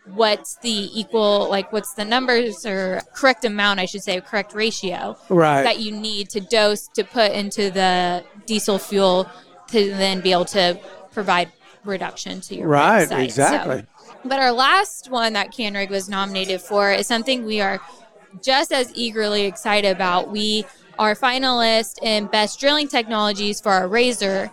[0.06, 5.16] what's the equal, like what's the numbers or correct amount, I should say, correct ratio
[5.28, 5.62] Right.
[5.62, 9.28] that you need to dose to put into the diesel fuel
[9.68, 10.78] to then be able to
[11.12, 11.52] provide
[11.84, 13.24] reduction to your Right, site.
[13.24, 13.80] exactly.
[13.80, 17.80] So- but our last one that CanRig was nominated for is something we are
[18.42, 20.30] just as eagerly excited about.
[20.30, 20.66] We
[20.98, 24.50] are finalists in best drilling technologies for our Razor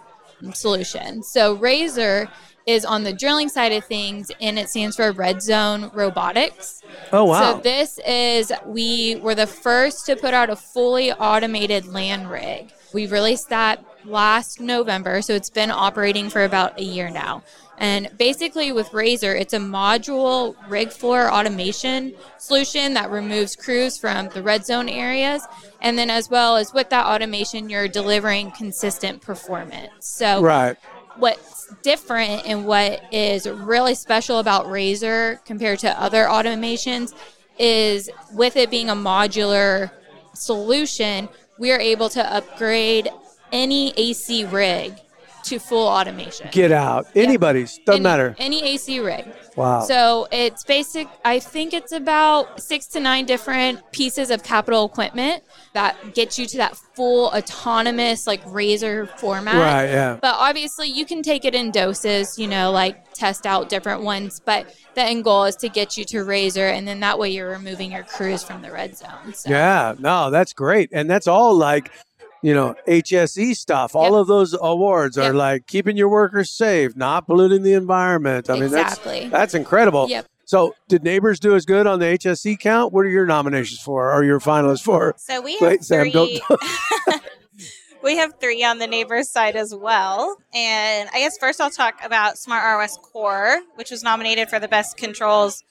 [0.54, 1.22] solution.
[1.24, 2.30] So Razor
[2.68, 6.84] is on the drilling side of things, and it stands for Red Zone Robotics.
[7.12, 7.56] Oh wow!
[7.56, 12.72] So this is we were the first to put out a fully automated land rig.
[12.94, 17.44] We released that last November, so it's been operating for about a year now.
[17.78, 24.30] And basically, with Razor, it's a module rig floor automation solution that removes crews from
[24.30, 25.46] the red zone areas.
[25.80, 29.92] And then, as well as with that automation, you're delivering consistent performance.
[30.00, 30.76] So, right.
[31.20, 37.14] What's different and what is really special about Razor compared to other automations
[37.60, 39.92] is with it being a modular
[40.34, 43.10] solution, we are able to upgrade
[43.52, 44.94] any AC rig
[45.48, 46.50] to full automation.
[46.52, 47.08] Get out.
[47.16, 48.36] Anybody's doesn't any, matter.
[48.38, 49.26] Any AC rig.
[49.56, 49.82] Wow.
[49.82, 51.08] So it's basic.
[51.24, 56.46] I think it's about six to nine different pieces of capital equipment that get you
[56.48, 59.56] to that full autonomous like razor format.
[59.56, 59.90] Right.
[59.90, 60.20] Yeah.
[60.22, 62.38] But obviously, you can take it in doses.
[62.38, 64.42] You know, like test out different ones.
[64.44, 67.50] But the end goal is to get you to razor, and then that way you're
[67.50, 69.34] removing your crews from the red zone.
[69.34, 69.50] So.
[69.50, 69.96] Yeah.
[69.98, 71.92] No, that's great, and that's all like
[72.42, 73.96] you know, HSE stuff.
[73.96, 74.14] All Yep.
[74.22, 78.50] of those awards are like keeping your workers safe, not polluting the environment.
[78.50, 79.20] I mean, Exactly.
[79.22, 80.08] that's that's incredible.
[80.10, 80.26] Yep.
[80.46, 82.94] So, did Nabors do as good on the HSE count?
[82.94, 84.14] What are your nominations for?
[84.14, 85.14] Or your finalists for?
[85.18, 86.30] So we have Wait, Sam, don't.
[86.30, 87.16] three.
[88.04, 90.38] we have three on the Nabors side as well.
[90.54, 94.68] And I guess first I'll talk about Smart ROS Core, which was nominated for the
[94.70, 95.64] best controls,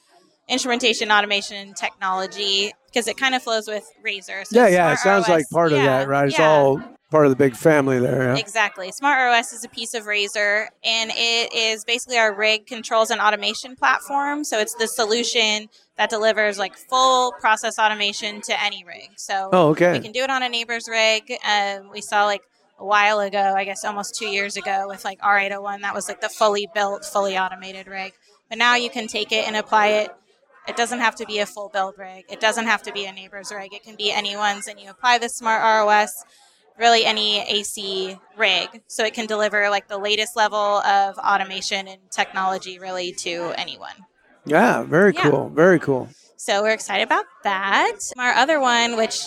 [0.48, 4.44] instrumentation, automation, technology, because it kind of flows with Razor.
[4.44, 4.92] So yeah, yeah.
[4.92, 6.28] It sounds like part of that, right?
[6.28, 6.48] It's yeah.
[6.50, 6.80] all
[7.10, 8.34] part of the big family there.
[8.34, 8.36] Yeah.
[8.40, 8.90] Exactly.
[8.92, 13.20] Smart ROS is a piece of Razor, and it is basically our rig controls and
[13.20, 14.44] automation platform.
[14.44, 19.10] So it's the solution that delivers like full process automation to any rig.
[19.16, 19.92] So Oh, okay.
[19.92, 21.32] we can do it on a Nabors rig.
[21.44, 22.42] Um, we saw like
[22.78, 26.20] a while ago, I guess almost two years ago, with like R801, that was like
[26.20, 28.12] the fully built, fully automated rig.
[28.48, 30.10] But now you can take it and apply it.
[30.68, 32.24] It doesn't have to be a full build rig.
[32.28, 33.72] It doesn't have to be a Nabors rig.
[33.72, 36.24] It can be anyone's, and you apply the smart ROS
[36.78, 38.82] really any AC rig.
[38.86, 43.94] So it can deliver like the latest level of automation and technology really to anyone.
[44.44, 45.30] Yeah, very Yeah.
[45.30, 45.48] cool.
[45.48, 46.08] Very cool.
[46.36, 47.96] So we're excited about that.
[48.18, 49.24] Our other one, which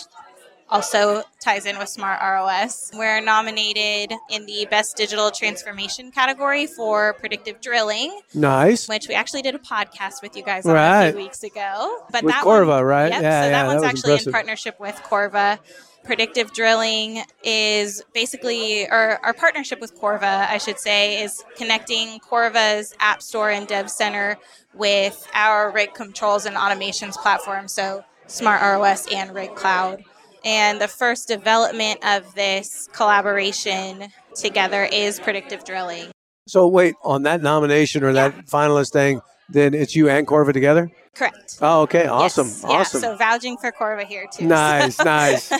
[0.70, 7.14] also ties in with Smart ROS, we're nominated in the Best Digital Transformation category for
[7.14, 8.20] predictive drilling.
[8.34, 8.88] Nice.
[8.88, 11.10] Which we actually did a podcast with you guys on a Right.
[11.12, 12.04] few weeks ago.
[12.10, 13.12] But With that Corva, one, right?
[13.12, 14.26] Yep, Yeah, so yeah, that one's actually impressive.
[14.28, 15.58] in partnership with Corva.
[16.02, 22.94] Predictive drilling is basically, or our partnership with Corva, I should say, is connecting Corva's
[23.00, 24.38] App Store and Dev Center
[24.72, 27.68] with our rig controls and automations platform.
[27.68, 30.04] So Smart ROS and Rig Cloud.
[30.44, 36.10] And the first development of this collaboration together is predictive drilling.
[36.46, 40.90] So, wait, on that nomination or that finalist thing, then it's you and Corva together?
[41.14, 41.58] Correct.
[41.60, 42.06] Oh, okay.
[42.06, 42.46] Awesome.
[42.46, 43.02] Yes, Awesome.
[43.02, 44.46] Yeah, so vouching for Corva here too.
[44.46, 45.50] Nice, nice.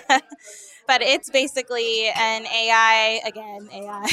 [0.86, 4.06] but it's basically an AI, again, AI,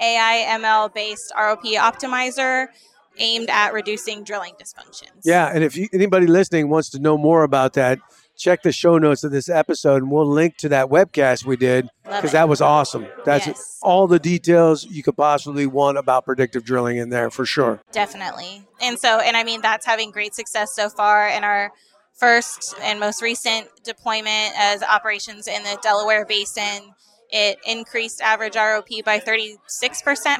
[0.00, 2.66] AI ML based ROP optimizer
[3.18, 5.22] aimed at reducing drilling dysfunctions.
[5.24, 7.98] Yeah, and if you, anybody listening wants to know more about that,
[8.36, 11.88] check the show notes of this episode, and we'll link to that webcast we did
[12.04, 13.06] because that was awesome.
[13.24, 13.78] That's Yes.
[13.82, 17.80] all the details you could possibly want about predictive drilling in there for sure.
[17.92, 18.62] Definitely.
[18.80, 21.72] And so, and I mean, that's having great success so far in our
[22.14, 26.94] first and most recent deployment as operations in the Delaware Basin.
[27.30, 29.58] It increased average ROP by 36%,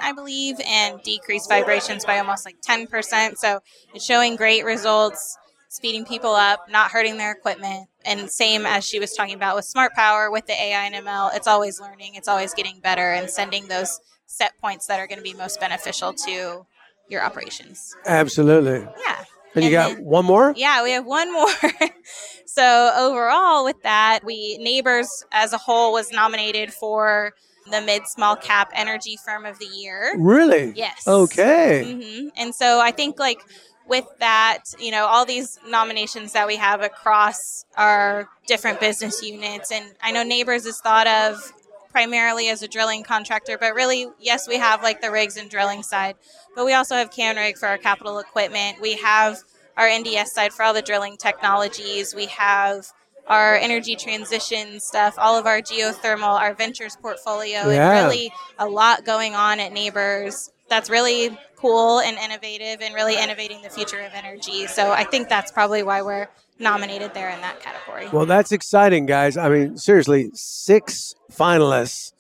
[0.00, 3.38] I believe, and decreased vibrations by almost like 10%.
[3.38, 3.60] So
[3.92, 5.36] it's showing great results,
[5.68, 7.88] speeding people up, not hurting their equipment.
[8.04, 11.34] And same as she was talking about with Smart Power, with the AI and ML,
[11.34, 15.18] it's always learning, it's always getting better and sending those set points that are going
[15.18, 16.66] to be most beneficial to
[17.08, 17.94] your operations.
[18.06, 18.86] Absolutely.
[19.06, 19.24] Yeah.
[19.54, 20.52] And you got one more?
[20.56, 21.48] Yeah, we have one more.
[22.46, 27.32] so overall, with that, we Nabors as a whole was nominated for
[27.70, 30.12] the mid small cap energy firm of the year.
[30.18, 30.72] Really?
[30.76, 31.08] Yes.
[31.08, 31.94] Okay.
[31.94, 33.40] hmm And so I think like
[33.88, 39.70] with that, you know, all these nominations that we have across our different business units,
[39.70, 41.52] and I know Nabors is thought of
[41.90, 45.82] primarily as a drilling contractor, but really, yes, we have like the rigs and drilling
[45.82, 46.14] side,
[46.54, 48.80] but we also have CanRig for our capital equipment.
[48.80, 49.38] We have
[49.76, 52.14] our NDS side for all the drilling technologies.
[52.14, 52.88] We have
[53.28, 57.92] our energy transition stuff, all of our geothermal, our ventures portfolio, Yeah.
[57.92, 60.50] and really a lot going on at Nabors.
[60.68, 61.36] That's really
[61.66, 64.66] cool and innovative and really innovating the future of energy.
[64.66, 68.08] So I think that's probably why we're nominated there in that category.
[68.08, 69.36] Well, that's exciting, guys.
[69.36, 72.12] I mean, seriously, six finalists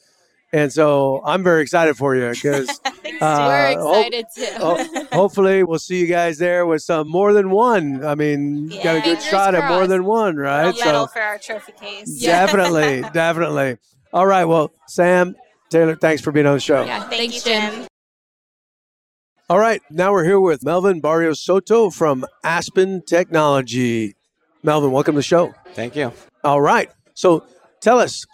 [0.52, 2.68] And so I'm very excited for you because
[3.20, 4.46] uh, We're excited too.
[4.58, 8.04] ho- hopefully we'll see you guys there with some more than one.
[8.04, 10.76] I mean, you got a good Fingers shot at more than one, A right?
[10.76, 12.20] so, for our trophy case.
[12.22, 13.78] definitely, definitely.
[14.12, 14.44] All right.
[14.44, 15.34] Well, Sam,
[15.70, 16.84] Taylor, thanks for being on the show.
[16.84, 17.72] Yeah, Thank thanks, you, Jim.
[17.72, 17.86] Jim.
[19.48, 19.80] All right.
[19.92, 24.16] Now we're here with Melvin Barrios Soto from Aspen Technology.
[24.64, 25.54] Melvin, welcome to the show.
[25.72, 26.12] Thank you.
[26.42, 26.90] All right.
[27.14, 27.44] So
[27.80, 28.26] tell us,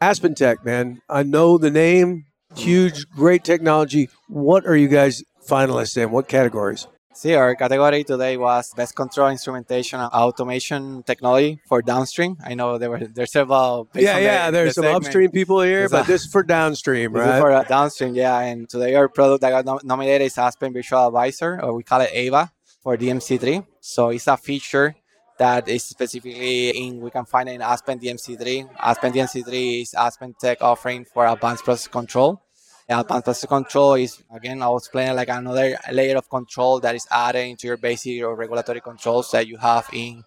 [0.00, 1.00] Aspen Tech, man.
[1.08, 2.24] I know the name,
[2.56, 4.10] huge, great technology.
[4.28, 6.10] What are you guys finalists in?
[6.10, 6.88] What categories?
[7.16, 12.36] See, our category today was best control instrumentation and automation technology for downstream.
[12.44, 13.88] I know there were there's several.
[13.90, 14.50] based yeah, the- yeah.
[14.50, 15.06] There's the some segment.
[15.06, 17.40] upstream people here, but a- this is for downstream, This is right?
[17.40, 18.38] for uh, downstream, yeah.
[18.40, 22.02] And today our product that got nom- nominated is Aspen Virtual Advisor, or we call
[22.02, 22.52] it AVA
[22.82, 23.64] for DMC3.
[23.80, 24.94] So it's a feature
[25.38, 28.68] that is specifically in we can find it in Aspen DMC3.
[28.78, 32.42] Aspen DMC3 is Aspen Tech offering for advanced process control.
[32.88, 36.94] Uh, advanced process control is again I was it like another layer of control that
[36.94, 40.22] is added into your basic or regulatory controls that you have in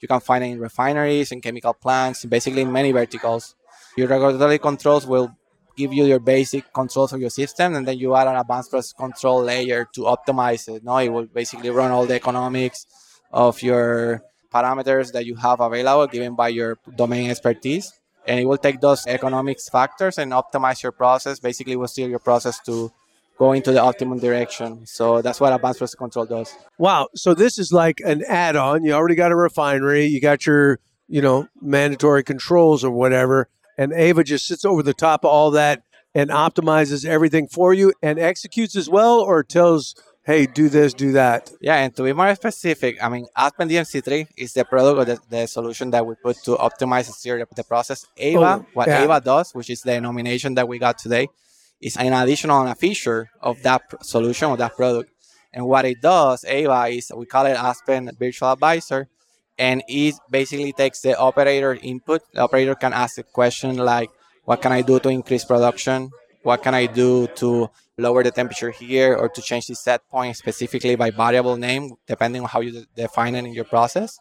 [0.00, 3.54] you can find in refineries and chemical plants, basically in many verticals.
[3.96, 5.36] Your regulatory controls will
[5.76, 8.92] give you your basic controls of your system, and then you add an advanced process
[8.92, 10.82] control layer to optimize it.
[10.82, 12.86] No, it will basically run all the economics
[13.30, 17.99] of your parameters that you have available given by your domain expertise.
[18.30, 21.40] And it will take those economics factors and optimize your process.
[21.40, 22.92] Basically, it will steer your process to
[23.38, 24.86] go into the optimum direction.
[24.86, 26.54] So that's what advanced process control does.
[26.78, 27.08] Wow.
[27.16, 28.84] So this is like an add-on.
[28.84, 30.04] You already got a refinery.
[30.06, 30.78] You got your,
[31.08, 35.50] you know, mandatory controls or whatever, and Ava just sits over the top of all
[35.50, 35.82] that
[36.14, 41.12] and optimizes everything for you and executes as well, or tells, "Hey, do this, do
[41.12, 45.04] that." Yeah, and to be more specific, I mean, Aspen DMC3 is the product or
[45.04, 48.06] the, the solution that we put to optimize and steer the, the process.
[48.16, 49.02] Ava, Oh, what yeah.
[49.04, 51.28] Ava does, which is the nomination that we got today,
[51.80, 55.10] is an additional a feature of that solution or that product.
[55.52, 59.08] And what it does, Ava, is we call it Aspen Virtual Advisor,
[59.58, 62.22] and it basically takes the operator input.
[62.32, 64.10] The operator can ask a question like,
[64.44, 66.10] "What can I do to increase production?
[66.42, 70.36] What can I do to lower the temperature here, or to change the set point
[70.36, 74.18] specifically by variable name, depending on how you de- define it in your process?"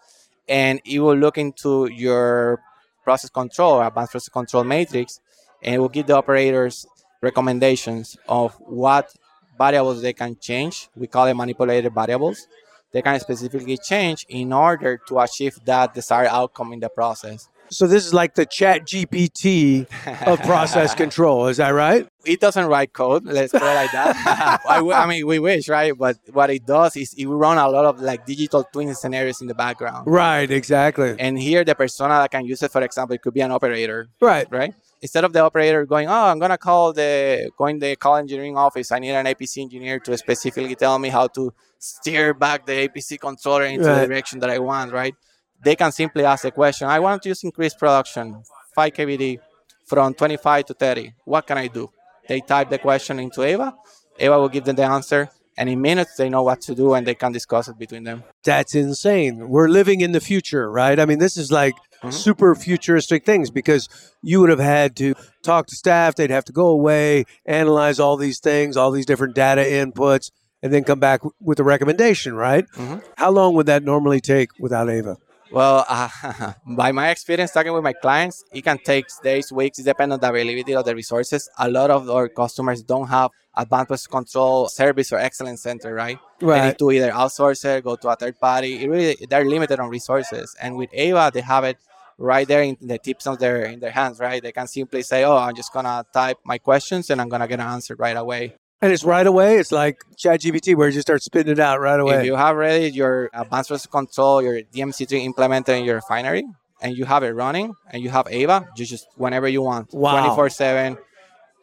[0.48, 2.62] And it will look into your
[3.04, 5.22] process control, advanced process control matrix,
[5.62, 6.86] and it will give the operators
[7.22, 9.14] recommendations of what
[9.58, 10.90] variables they can change.
[10.96, 12.48] We call it manipulated variables.
[12.92, 17.48] They can specifically change in order to achieve that desired outcome in the process.
[17.72, 19.86] So this is like the Chat GPT
[20.26, 21.48] of process control.
[21.48, 22.08] Is that right?
[22.26, 23.26] It doesn't write code.
[23.26, 24.62] Let's put it like that.
[24.68, 25.94] I mean, we wish, right?
[25.98, 29.48] But what it does is it run a lot of like digital twin scenarios in
[29.48, 30.08] the background.
[30.08, 30.50] Right.
[30.50, 31.16] Exactly.
[31.20, 34.10] And here, the persona that can use it, for example, it could be an operator.
[34.20, 34.48] Right.
[34.52, 34.74] Right.
[35.02, 38.92] Instead of the operator going, oh, I'm gonna call the going the call engineering office.
[38.92, 43.18] I need an APC engineer to specifically tell me how to steer back the APC
[43.18, 44.02] controller into Right.
[44.02, 44.92] the direction that I want.
[44.92, 45.16] Right.
[45.64, 46.88] They can simply ask the question.
[46.88, 48.43] I want to use increased production,
[48.76, 49.39] 5 KBD
[49.86, 51.14] from 25 to 30.
[51.26, 51.89] What can I do?
[52.28, 53.76] They type the question into Ava.
[54.20, 57.05] Ava will give them the answer, and in minutes they know what to do and
[57.07, 58.24] they can discuss it between them.
[58.43, 59.49] That's insane.
[59.49, 60.99] We're living in the future, right?
[60.99, 62.12] I mean, this is like Mm-hmm.
[62.12, 63.89] super futuristic things because
[64.22, 68.16] you would have had to talk to staff, they'd have to go away, analyze all
[68.16, 70.32] these things, all these different data inputs,
[70.64, 72.64] and then come back with a recommendation, right?
[72.78, 73.01] Mhm.
[73.18, 75.18] How long would that normally take without Ava?
[75.52, 79.80] Well, uh, by my experience talking with my clients, it can take days, weeks.
[79.80, 81.50] It depends on the availability of the resources.
[81.58, 86.18] A lot of our customers don't have advanced process control service or excellence center, right?
[86.41, 86.62] Right.
[86.62, 88.84] They need to either outsource it, go to a third party.
[88.84, 90.56] It really, they're limited on resources.
[90.62, 91.78] And with Ava, they have it
[92.20, 94.43] right there in the tips of their in their hands, right?
[94.43, 97.60] They can simply say, "Oh, I'm just gonna type my questions and I'm gonna get
[97.60, 99.58] an answer right away." And it's right away.
[99.58, 102.20] It's like ChatGPT where you just start spitting it out right away.
[102.20, 106.46] If you have ready your advanced process control, your DMC3 implemented in your refinery,
[106.82, 110.12] and you have it running, and you have Ava, you just whenever you want, Wow.
[110.22, 110.98] 24 7,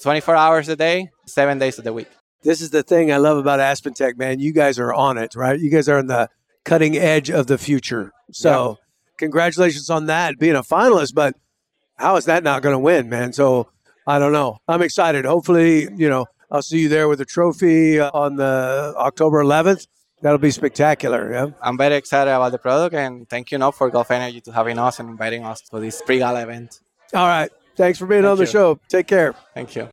[0.03, 2.09] 24 hours a day, seven days of the week.
[2.43, 4.39] This is the thing I love about Aspen Tech, man.
[4.39, 5.59] You guys are on it, right?
[5.59, 6.29] You guys are on the
[6.64, 8.12] cutting edge of the future.
[8.31, 8.77] So,
[9.17, 11.14] congratulations on that, being a finalist.
[11.14, 11.35] But
[11.97, 13.33] how is that not going to win, man?
[13.33, 13.69] So,
[14.07, 14.59] I don't know.
[14.69, 15.25] I'm excited.
[15.25, 19.86] Hopefully, you know, I'll see you there with a trophy uh, on the October 11th.
[20.22, 21.32] That'll be spectacular.
[21.32, 21.47] Yeah.
[21.61, 24.78] I'm very excited about the product, and thank you now for Gulf Energy to having
[24.78, 26.80] us and inviting us to this pre-gala event.
[27.12, 27.51] All right.
[27.76, 28.80] Thanks for being Thank on the show.
[28.88, 29.34] Take care.
[29.55, 29.88] Thank you.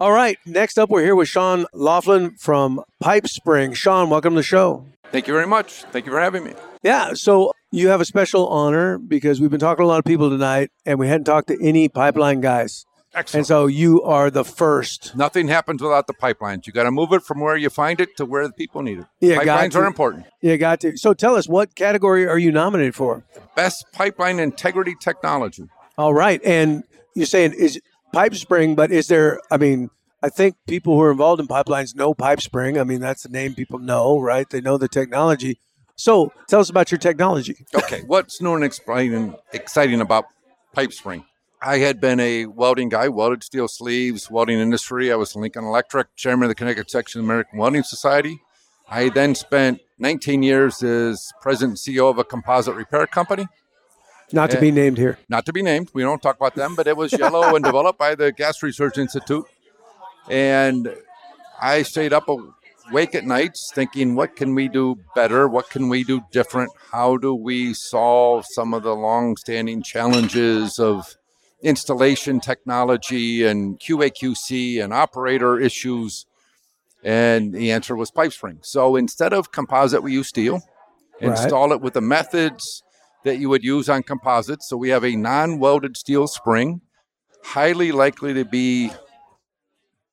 [0.00, 0.38] All right.
[0.46, 3.74] Next up, we're here with Sean Laughlin from Pipe Spring.
[3.74, 4.86] Sean, welcome to the show.
[5.10, 5.82] Thank you very much.
[5.84, 6.54] Thank you for having me.
[6.82, 10.04] Yeah, so you have a special honor because we've been talking to a lot of
[10.04, 12.86] people tonight and we hadn't talked to any pipeline guys.
[13.34, 15.16] And so you are the first.
[15.16, 16.66] Nothing happens without the pipelines.
[16.66, 18.98] You got to move it from where you find it to where the people need
[18.98, 19.06] it.
[19.20, 20.26] Yeah, pipelines are important.
[20.42, 20.96] Yeah, got to.
[20.96, 23.24] So tell us, what category are you nominated for?
[23.56, 25.64] Best pipeline integrity technology.
[25.96, 26.40] All right.
[26.44, 26.84] And
[27.14, 27.80] you're saying is
[28.12, 29.90] pipe spring, but is there, I mean,
[30.22, 32.78] I think people who are involved in pipelines know pipe spring.
[32.78, 34.48] I mean, that's the name people know, right?
[34.48, 35.58] They know the technology.
[35.96, 37.66] So tell us about your technology.
[37.74, 40.26] Okay, what's new and exciting, exciting about
[40.72, 41.24] pipe spring?
[41.60, 45.10] I had been a welding guy, welded steel sleeves, welding industry.
[45.10, 48.40] I was Lincoln Electric, chairman of the Connecticut section of the American Welding Society.
[48.88, 53.48] I then spent 19 years as president and CEO of a composite repair company.
[54.32, 55.18] Not to be named here.
[55.28, 55.90] Not to be named.
[55.92, 58.96] We don't talk about them, but it was yellow and developed by the Gas Research
[58.96, 59.44] Institute.
[60.30, 60.94] And
[61.60, 65.48] I stayed up awake at nights thinking, what can we do better?
[65.48, 66.70] What can we do different?
[66.92, 71.16] How do we solve some of the long-standing challenges of
[71.62, 76.26] installation technology and QAQC and operator issues?
[77.04, 78.58] And the answer was pipe spring.
[78.62, 80.60] So instead of composite, we use steel.
[81.20, 81.30] Right.
[81.30, 82.82] Install it with the methods
[83.24, 84.68] that you would use on composites.
[84.68, 86.80] So we have a non-welded steel spring,
[87.42, 88.90] highly likely to be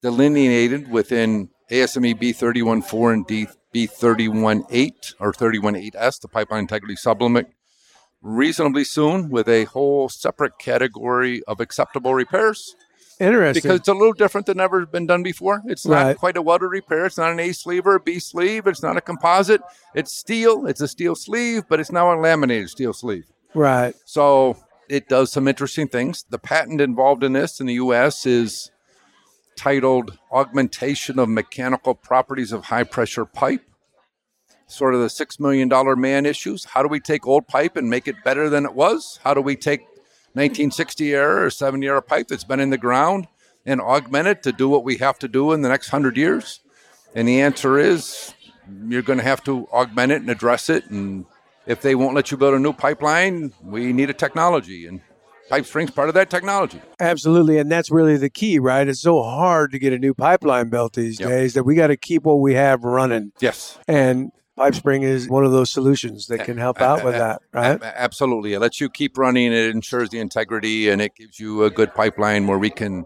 [0.02, 7.50] delineated within ASME B314 and D B318 or 318S, the pipeline integrity supplement,
[8.26, 12.76] reasonably soon with a whole separate category of acceptable repairs.
[13.20, 13.62] Interesting.
[13.62, 15.62] Because it's a little different than ever been done before.
[15.68, 16.18] It's not Right.
[16.18, 17.06] quite a welded repair.
[17.06, 18.66] It's not an A sleeve or a B sleeve.
[18.68, 19.62] It's not a composite.
[19.94, 20.66] It's steel.
[20.66, 23.26] It's a steel sleeve, but it's now a laminated steel sleeve.
[23.54, 23.94] Right.
[24.06, 24.58] So
[24.90, 26.26] it does some interesting things.
[26.30, 28.72] The patent involved in this in the US is
[29.56, 33.62] titled Augmentation of Mechanical Properties of High Pressure Pipe.
[34.68, 36.66] Sort of the $6 million man issues.
[36.66, 39.20] How do we take old pipe and make it better than it was?
[39.24, 39.82] How do we take
[40.34, 43.28] 1960 era or 70 era pipe that's been in the ground
[43.66, 46.62] and augment it to do what we have to do in the next 100 years?
[47.14, 48.34] And the answer is
[48.88, 50.90] you're going to have to augment it and address it.
[50.90, 51.26] And
[51.68, 54.88] if they won't let you build a new pipeline, we need a technology.
[54.88, 55.00] And
[55.48, 56.82] pipe spring's part of that technology.
[57.00, 57.60] Absolutely.
[57.60, 58.88] And that's really the key, right?
[58.88, 61.30] It's so hard to get a new pipeline built these Yep.
[61.30, 63.32] days that we got to keep what we have running.
[63.40, 63.78] Yes.
[63.88, 67.82] And pipe spring is one of those solutions that can help out with that, right?
[67.84, 68.54] Absolutely.
[68.54, 69.52] It lets you keep running.
[69.52, 73.06] It ensures the integrity and it gives you a good pipeline where we can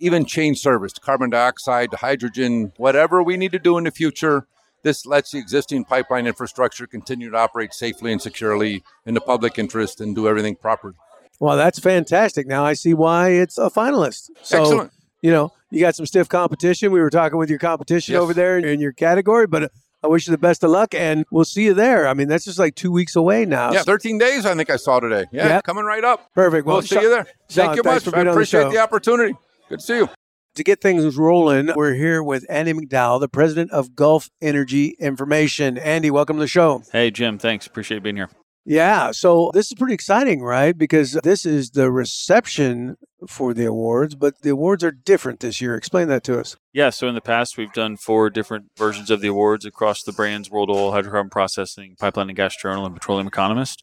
[0.00, 3.90] even change service to carbon dioxide, to hydrogen, whatever we need to do in the
[3.90, 4.46] future.
[4.82, 9.58] This lets the existing pipeline infrastructure continue to operate safely and securely in the public
[9.58, 10.94] interest and do everything properly.
[11.38, 12.48] Well, that's fantastic.
[12.48, 14.30] Now I see why it's a finalist.
[14.42, 14.92] So, Excellent.
[15.20, 16.90] you know, you got some stiff competition.
[16.90, 18.20] We were talking with your competition Yes.
[18.20, 19.70] over there in your category, but
[20.02, 22.08] I wish you the best of luck and we'll see you there.
[22.08, 23.72] I mean, that's just like two weeks away now.
[23.72, 25.26] Yeah, 13 days I think I saw today.
[25.32, 25.64] Yeah, Yep.
[25.64, 26.28] coming right up.
[26.34, 26.66] Perfect.
[26.66, 27.24] We'll, Well, see Sean- you there.
[27.48, 28.10] Sean, Thank you thanks much.
[28.12, 28.70] for I being on the appreciate show.
[28.72, 29.34] the opportunity.
[29.68, 30.08] Good to see you.
[30.56, 35.78] To get things rolling, we're here with Andy McDowell, the president of Gulf Energy Information.
[35.78, 36.82] Andy, welcome to the show.
[36.92, 37.38] Hey, Jim.
[37.38, 37.66] Thanks.
[37.66, 38.28] Appreciate being here.
[38.64, 40.76] Yeah, so this is pretty exciting, right?
[40.76, 42.96] Because this is the reception
[43.28, 45.74] for the awards, but the awards are different this year.
[45.74, 46.56] Explain that to us.
[46.72, 46.90] Yeah.
[46.90, 50.50] So in the past, we've done four different versions of the awards across the brands
[50.50, 53.82] World Oil, Hydrocarbon Processing, Pipeline and Gas Journal, and Petroleum Economist.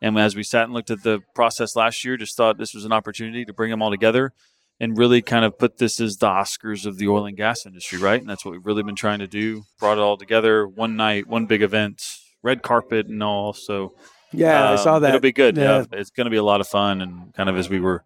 [0.00, 2.84] And as we sat and looked at the process last year, just thought this was
[2.84, 4.32] an opportunity to bring them all together
[4.78, 7.98] and really kind of put this as the Oscars of the oil and gas industry,
[7.98, 8.20] right?
[8.20, 9.64] And that's what we've really been trying to do.
[9.80, 12.00] Brought it all together, one night, one big event,
[12.42, 13.52] red carpet and all.
[13.52, 13.94] So
[14.32, 15.08] Yeah, I saw um, that.
[15.08, 15.56] It'll be good.
[15.56, 15.78] Yeah.
[15.78, 17.00] Yeah, it's going to be a lot of fun.
[17.00, 18.04] And kind of as we were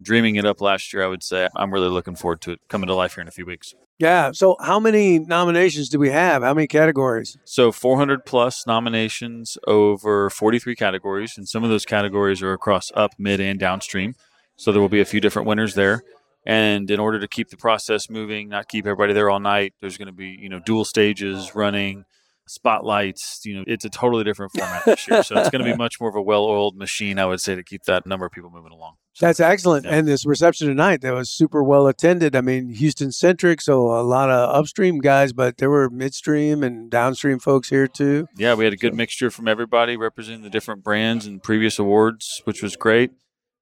[0.00, 2.88] dreaming it up last year, I would say I'm really looking forward to it coming
[2.88, 3.74] to life here in a few weeks.
[3.98, 4.30] Yeah.
[4.32, 6.42] So, how many nominations do we have?
[6.42, 7.36] How many categories?
[7.44, 13.12] So 400 plus nominations over 43 categories, and some of those categories are across up,
[13.18, 14.14] mid, and downstream.
[14.56, 16.02] So there will be a few different winners there.
[16.46, 19.98] And in order to keep the process moving, not keep everybody there all night, there's
[19.98, 22.04] going to be you know dual stages running,
[22.48, 23.40] spotlights.
[23.44, 25.22] You know, it's a totally different format this year.
[25.22, 27.62] So it's going to be much more of a well-oiled machine, I would say, to
[27.62, 28.94] keep that number of people moving along.
[29.20, 29.84] That's excellent.
[29.84, 32.36] And this reception tonight that was super well attended.
[32.36, 36.88] I mean, Houston centric, so a lot of upstream guys, but there were midstream and
[36.88, 38.28] downstream folks here too.
[38.36, 42.42] Yeah, we had a good mixture from everybody representing the different brands and previous awards,
[42.44, 43.10] which was great.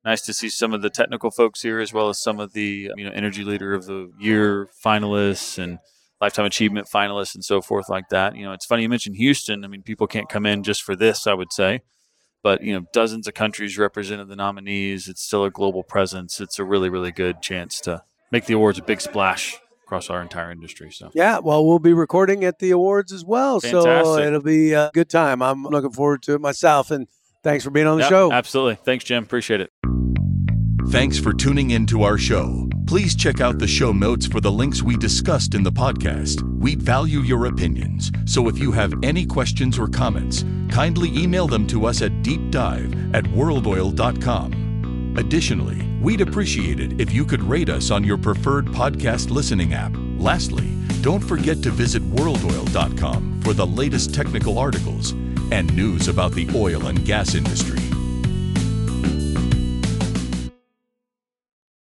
[0.04, 2.92] Nice to see some of the technical folks here, as well as some of the
[2.96, 5.78] you know energy leader of the year finalists and
[6.20, 8.36] lifetime achievement finalists and so forth like that.
[8.36, 9.64] You know, it's funny you mentioned Houston.
[9.64, 11.82] I mean, people can't come in just for this, I would say,
[12.42, 15.08] but you know, dozens of countries represented the nominees.
[15.08, 16.40] It's still a global presence.
[16.40, 18.02] It's a really, really good chance to
[18.32, 20.90] make the awards a big splash across our entire industry.
[20.90, 21.10] So.
[21.14, 25.08] Yeah, well, we'll be recording at the awards as well, so it'll be a good
[25.08, 25.42] time.
[25.42, 27.06] I'm looking forward to it myself, and
[27.44, 28.32] thanks for being on the Yep, show.
[28.32, 28.76] Absolutely.
[28.76, 29.22] Thanks, Jim.
[29.22, 29.70] Appreciate it.
[30.90, 32.68] Thanks for tuning in to our show.
[32.86, 36.42] Please check out the show notes for the links we discussed in the podcast.
[36.60, 41.66] We value your opinions, so if you have any questions or comments, kindly email them
[41.66, 45.14] to us at deepdive at worldoil.com.
[45.18, 49.90] Additionally, we'd appreciate it if you could rate us on your preferred podcast listening app.
[50.18, 50.70] Lastly,
[51.00, 55.10] don't forget to visit worldoil.com for the latest technical articles
[55.50, 57.85] and news about the oil and gas industry.